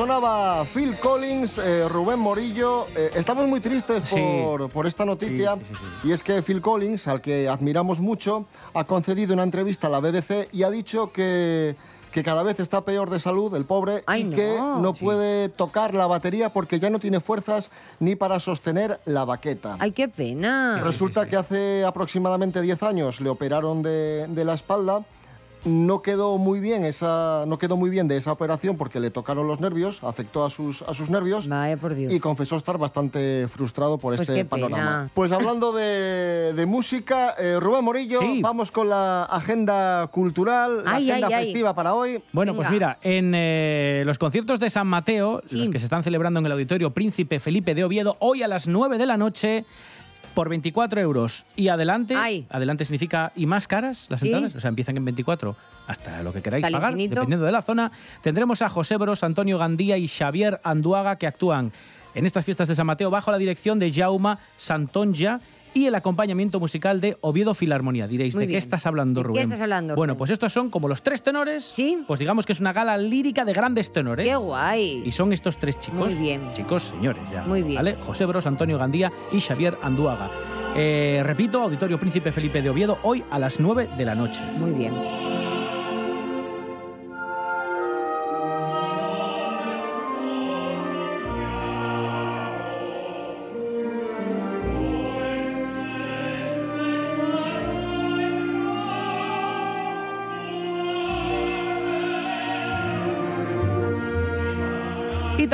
Sonaba 0.00 0.64
Phil 0.64 0.96
Collins, 0.98 1.58
eh, 1.58 1.86
Rubén 1.86 2.18
Morillo. 2.18 2.86
Eh, 2.96 3.10
estamos 3.16 3.46
muy 3.46 3.60
tristes 3.60 4.08
Sí. 4.08 4.16
por, 4.16 4.70
por 4.70 4.86
esta 4.86 5.04
noticia. 5.04 5.56
Sí, 5.56 5.64
sí, 5.68 5.74
sí, 5.78 6.08
Y 6.08 6.12
es 6.12 6.22
que 6.22 6.40
Phil 6.40 6.62
Collins, 6.62 7.06
al 7.06 7.20
que 7.20 7.50
admiramos 7.50 8.00
mucho, 8.00 8.46
ha 8.72 8.84
concedido 8.84 9.34
una 9.34 9.42
entrevista 9.42 9.88
a 9.88 9.90
la 9.90 10.00
BBC 10.00 10.48
y 10.52 10.62
ha 10.62 10.70
dicho 10.70 11.12
que, 11.12 11.76
que 12.12 12.24
cada 12.24 12.42
vez 12.42 12.60
está 12.60 12.80
peor 12.80 13.10
de 13.10 13.20
salud, 13.20 13.54
el 13.54 13.66
pobre, 13.66 14.02
y 14.16 14.24
no. 14.24 14.36
que 14.36 14.56
no 14.58 14.94
puede 14.94 15.50
tocar 15.50 15.92
la 15.92 16.06
batería 16.06 16.48
porque 16.48 16.80
ya 16.80 16.88
no 16.88 16.98
tiene 16.98 17.20
fuerzas 17.20 17.70
ni 17.98 18.14
para 18.16 18.40
sostener 18.40 19.00
la 19.04 19.26
baqueta. 19.26 19.76
Ay, 19.80 19.92
qué 19.92 20.08
pena. 20.08 20.80
Resulta 20.82 21.26
que 21.26 21.36
hace 21.36 21.84
aproximadamente 21.84 22.62
10 22.62 22.82
años 22.84 23.20
le 23.20 23.28
operaron 23.28 23.82
de, 23.82 24.26
de 24.28 24.44
la 24.46 24.54
espalda. 24.54 25.02
No 25.64 26.02
quedó 26.02 26.38
muy 26.38 26.60
bien 26.60 26.84
esa, 26.84 27.44
no 27.46 27.58
quedó 27.58 27.76
muy 27.76 27.90
bien 27.90 28.08
de 28.08 28.16
esa 28.16 28.32
operación 28.32 28.76
porque 28.76 29.00
le 29.00 29.10
tocaron 29.10 29.46
los 29.46 29.60
nervios, 29.60 30.02
afectó 30.02 30.44
a 30.44 30.50
sus, 30.50 30.82
a 30.82 30.94
sus 30.94 31.10
nervios 31.10 31.48
y 32.08 32.20
confesó 32.20 32.56
estar 32.56 32.78
bastante 32.78 33.46
frustrado 33.48 33.98
por 33.98 34.14
Pues 34.16 34.28
este 34.28 34.40
qué 34.40 34.44
panorama. 34.44 34.76
pena. 34.76 35.10
Pues 35.14 35.32
hablando 35.32 35.72
de, 35.72 36.52
de 36.54 36.66
música, 36.66 37.34
eh, 37.38 37.58
Rubén 37.60 37.84
Morillo, 37.84 38.20
vamos 38.40 38.70
con 38.70 38.88
la 38.88 39.24
agenda 39.24 40.06
cultural, 40.08 40.84
la 40.84 40.96
agenda 40.96 41.26
ay, 41.28 41.32
ay. 41.34 41.44
festiva 41.44 41.74
para 41.74 41.94
hoy. 41.94 42.22
Bueno, 42.32 42.54
pues 42.54 42.70
mira, 42.70 42.98
en 43.02 43.32
eh, 43.34 44.02
los 44.06 44.18
conciertos 44.18 44.60
de 44.60 44.70
San 44.70 44.86
Mateo, 44.86 45.42
los 45.50 45.68
que 45.68 45.78
se 45.78 45.84
están 45.84 46.02
celebrando 46.02 46.40
en 46.40 46.46
el 46.46 46.52
Auditorio 46.52 46.90
Príncipe 46.92 47.38
Felipe 47.38 47.74
de 47.74 47.84
Oviedo, 47.84 48.16
hoy 48.20 48.42
a 48.42 48.48
las 48.48 48.66
9 48.66 48.98
de 48.98 49.06
la 49.06 49.16
noche, 49.16 49.64
por 50.34 50.48
24 50.48 51.00
euros. 51.00 51.44
Y 51.56 51.68
adelante, 51.68 52.14
adelante 52.50 52.84
significa 52.84 53.32
y 53.36 53.46
más 53.46 53.66
caras 53.66 54.06
las 54.10 54.20
Sí. 54.20 54.28
entradas, 54.28 54.54
o 54.54 54.60
sea, 54.60 54.68
empiezan 54.68 54.96
en 54.96 55.04
24 55.04 55.56
hasta 55.86 56.22
lo 56.22 56.32
que 56.32 56.40
queráis 56.42 56.62
pagar, 56.64 56.92
infinito. 56.92 57.16
dependiendo 57.16 57.46
de 57.46 57.52
la 57.52 57.62
zona. 57.62 57.90
Tendremos 58.22 58.62
a 58.62 58.68
José 58.68 58.96
Bros, 58.96 59.24
Antonio 59.24 59.58
Gandía 59.58 59.96
y 59.96 60.06
Xavier 60.08 60.60
Anduaga 60.62 61.16
que 61.16 61.26
actúan 61.26 61.72
en 62.14 62.26
estas 62.26 62.44
fiestas 62.44 62.68
de 62.68 62.74
San 62.74 62.86
Mateo 62.86 63.10
bajo 63.10 63.30
la 63.30 63.38
dirección 63.38 63.78
de 63.78 63.92
Jauma 63.92 64.38
Santonja 64.56 65.40
y 65.74 65.86
el 65.86 65.94
acompañamiento 65.94 66.58
musical 66.60 67.00
de 67.00 67.16
Oviedo 67.20 67.54
Filarmonía. 67.54 68.06
Diréis, 68.08 68.34
Muy 68.34 68.46
¿de 68.46 68.52
qué 68.52 68.58
estás 68.58 68.86
hablando, 68.86 69.20
¿De 69.20 69.24
qué 69.24 69.28
Rubén? 69.28 69.42
estás 69.44 69.62
hablando, 69.62 69.94
Bueno, 69.96 70.12
Rubén? 70.12 70.18
pues 70.18 70.30
estos 70.30 70.52
son 70.52 70.70
como 70.70 70.88
los 70.88 71.02
tres 71.02 71.22
tenores. 71.22 71.64
Sí. 71.64 72.02
Pues 72.06 72.18
digamos 72.20 72.46
que 72.46 72.52
es 72.52 72.60
una 72.60 72.72
gala 72.72 72.96
lírica 72.98 73.44
de 73.44 73.52
grandes 73.52 73.92
tenores. 73.92 74.28
Qué 74.28 74.36
guay. 74.36 75.02
Y 75.04 75.12
son 75.12 75.32
estos 75.32 75.58
tres 75.58 75.78
chicos. 75.78 75.98
Muy 76.00 76.14
bien. 76.14 76.52
Chicos, 76.54 76.82
señores, 76.84 77.22
ya. 77.30 77.42
Muy 77.42 77.62
bien. 77.62 77.76
¿vale? 77.76 77.96
José 78.00 78.24
Bros, 78.26 78.46
Antonio 78.46 78.78
Gandía 78.78 79.12
y 79.32 79.40
Xavier 79.40 79.76
Anduaga. 79.82 80.30
Eh, 80.76 81.20
repito, 81.24 81.62
Auditorio 81.62 81.98
Príncipe 81.98 82.30
Felipe 82.32 82.62
de 82.62 82.70
Oviedo, 82.70 82.98
hoy 83.02 83.24
a 83.30 83.38
las 83.38 83.58
9 83.58 83.88
de 83.96 84.04
la 84.04 84.14
noche. 84.14 84.42
Muy 84.58 84.70
bien. 84.70 84.92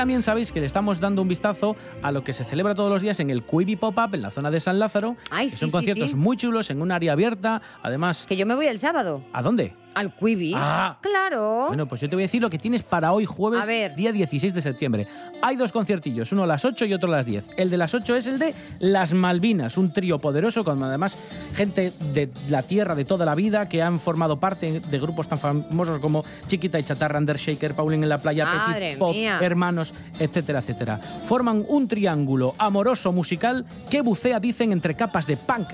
También 0.07 0.23
sabéis 0.23 0.53
que 0.53 0.61
le 0.61 0.66
estamos 0.66 1.01
dando 1.01 1.21
un 1.21 1.27
vistazo 1.27 1.75
a 2.01 2.12
lo 2.12 2.23
que 2.23 2.33
se 2.33 2.45
celebra 2.45 2.77
todos 2.77 2.88
los 2.88 3.03
días 3.03 3.19
en 3.19 3.29
el 3.29 3.42
Quibi 3.42 3.75
Pop-Up 3.75 4.14
en 4.14 4.23
la 4.23 4.31
zona 4.31 4.53
de 4.53 4.61
San 4.61 4.79
Lázaro. 4.79 5.16
Ay, 5.31 5.47
que 5.47 5.51
sí, 5.51 5.57
son 5.57 5.71
sí, 5.71 5.73
conciertos 5.73 6.11
sí. 6.11 6.16
muy 6.16 6.37
chulos 6.37 6.71
en 6.71 6.81
un 6.81 6.92
área 6.92 7.11
abierta. 7.11 7.61
Además. 7.83 8.25
Que 8.29 8.37
yo 8.37 8.47
me 8.47 8.55
voy 8.55 8.66
el 8.66 8.79
sábado. 8.79 9.25
¿A 9.33 9.42
dónde? 9.42 9.75
Al 9.97 10.15
Quibi. 10.15 10.53
Ah. 10.55 10.99
Claro. 11.01 11.69
Bueno, 11.69 11.87
pues 11.87 12.03
yo 12.03 12.09
te 12.09 12.15
voy 12.17 12.23
a 12.23 12.27
decir 12.27 12.43
lo 12.43 12.51
que 12.51 12.59
tienes 12.59 12.83
para 12.83 13.13
hoy 13.13 13.25
jueves, 13.25 13.63
A 13.63 13.65
ver. 13.65 13.97
día 13.97 14.13
16 14.13 14.53
de 14.53 14.61
septiembre. 14.61 15.07
Hay 15.41 15.57
dos 15.57 15.73
conciertillos, 15.73 16.31
uno 16.33 16.45
a 16.45 16.47
las 16.47 16.67
8 16.67 16.85
y 16.85 16.93
otro 16.93 17.09
a 17.09 17.17
las 17.17 17.25
10. 17.25 17.47
El 17.57 17.71
de 17.71 17.79
las 17.79 17.95
8 17.95 18.15
es 18.15 18.27
el 18.27 18.39
de 18.39 18.55
Las 18.79 19.15
Malvinas, 19.15 19.79
un 19.79 19.93
trío 19.95 20.19
poderoso 20.19 20.65
con 20.65 20.83
además 20.83 21.17
gente 21.55 21.95
de 22.13 22.31
la 22.49 22.63
tierra 22.63 22.95
de 22.95 23.07
toda 23.07 23.25
la 23.25 23.35
vida 23.35 23.71
que 23.71 23.83
han 23.83 23.99
formado 23.99 24.39
parte 24.39 24.81
de 24.81 24.99
grupos 24.99 25.29
tan 25.29 25.39
famosos 25.39 25.99
como 26.01 26.25
Chiquita 26.47 26.79
y 26.79 26.85
Chatarra, 26.85 27.19
Undershaker, 27.19 27.75
Paulín 27.75 28.03
en 28.03 28.11
la 28.11 28.19
playa, 28.19 28.47
Petit 28.75 28.99
Pop, 28.99 29.15
mía. 29.15 29.39
Hermanos, 29.41 29.95
etcétera, 30.19 30.59
etcétera. 30.59 30.99
Forman 30.99 31.65
un 31.69 31.89
triángulo 31.89 32.55
amoroso 32.59 33.13
musical 33.13 33.65
que 33.91 34.03
bucea, 34.03 34.41
dicen, 34.41 34.73
entre 34.73 34.95
capas 34.95 35.27
de 35.27 35.39
punk 35.39 35.69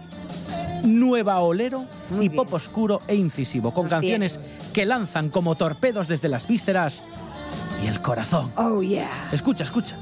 nueva 0.83 1.41
olero 1.41 1.85
y 2.21 2.29
pop 2.29 2.53
oscuro 2.53 3.03
e 3.07 3.15
incisivo, 3.15 3.73
con 3.73 3.89
canciones 3.89 4.41
que 4.73 4.87
lanzan 4.87 5.31
como 5.31 5.55
torpedos 5.55 6.09
desde 6.09 6.29
las 6.29 6.47
vísceras 6.47 7.03
y 7.83 7.87
el 7.87 8.01
corazón. 8.01 8.53
Oh, 8.57 8.83
yeah. 8.83 9.29
Escucha, 9.33 9.65
escucha. 9.65 9.97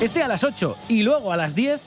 Este 0.00 0.22
a 0.22 0.28
las 0.28 0.44
8 0.44 0.76
y 0.88 1.02
luego 1.02 1.30
a 1.30 1.36
las 1.36 1.54
10 1.54 1.82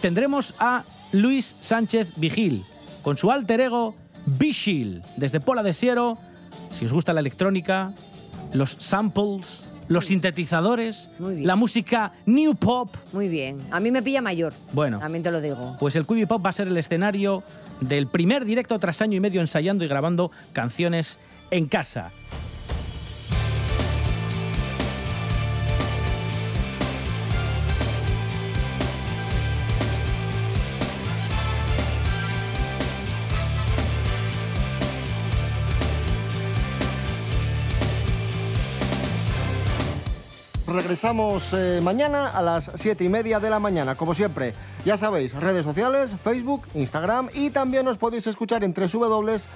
tendremos 0.00 0.54
a 0.58 0.84
Luis 1.12 1.54
Sánchez 1.60 2.12
Vigil 2.16 2.64
con 3.02 3.18
su 3.18 3.30
alter 3.30 3.60
ego 3.60 3.94
Bishil 4.28 5.02
desde 5.16 5.40
Pola 5.40 5.62
de 5.62 5.72
Siero. 5.72 6.18
Si 6.72 6.84
os 6.84 6.92
gusta 6.92 7.12
la 7.12 7.20
electrónica, 7.20 7.92
los 8.52 8.72
samples, 8.78 9.64
los 9.88 10.06
sintetizadores, 10.06 11.10
la 11.18 11.56
música 11.56 12.12
new 12.26 12.54
pop. 12.54 12.94
Muy 13.12 13.28
bien. 13.28 13.58
A 13.70 13.80
mí 13.80 13.90
me 13.90 14.02
pilla 14.02 14.20
mayor. 14.20 14.52
Bueno. 14.72 14.98
También 14.98 15.22
te 15.22 15.30
lo 15.30 15.40
digo. 15.40 15.76
Pues 15.80 15.96
el 15.96 16.06
Quibi 16.06 16.26
Pop 16.26 16.44
va 16.44 16.50
a 16.50 16.52
ser 16.52 16.68
el 16.68 16.76
escenario 16.76 17.42
del 17.80 18.06
primer 18.06 18.44
directo 18.44 18.78
tras 18.78 19.00
año 19.00 19.16
y 19.16 19.20
medio 19.20 19.40
ensayando 19.40 19.84
y 19.84 19.88
grabando 19.88 20.30
canciones 20.52 21.18
en 21.50 21.66
casa. 21.66 22.10
Regresamos 40.78 41.52
eh, 41.54 41.80
mañana 41.82 42.28
a 42.28 42.40
las 42.40 42.70
7 42.72 43.02
y 43.02 43.08
media 43.08 43.40
de 43.40 43.50
la 43.50 43.58
mañana, 43.58 43.96
como 43.96 44.14
siempre. 44.14 44.54
Ya 44.84 44.96
sabéis, 44.96 45.34
redes 45.34 45.64
sociales, 45.64 46.14
Facebook, 46.22 46.68
Instagram 46.72 47.30
y 47.34 47.50
también 47.50 47.84
nos 47.84 47.98
podéis 47.98 48.28
escuchar 48.28 48.62
en 48.62 48.72
www.rtpa.es. 48.72 49.48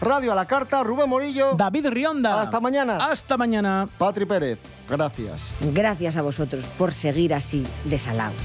Radio 0.00 0.30
a 0.30 0.34
la 0.36 0.46
carta, 0.46 0.84
Rubén 0.84 1.08
Morillo. 1.08 1.54
David 1.56 1.88
Rionda. 1.88 2.40
Hasta 2.40 2.60
mañana. 2.60 2.98
Hasta 2.98 3.36
mañana. 3.36 3.88
Patri 3.98 4.26
Pérez, 4.26 4.60
gracias. 4.88 5.56
Gracias 5.60 6.16
a 6.16 6.22
vosotros 6.22 6.64
por 6.78 6.94
seguir 6.94 7.34
así 7.34 7.66
de 7.84 7.98
salados. 7.98 8.36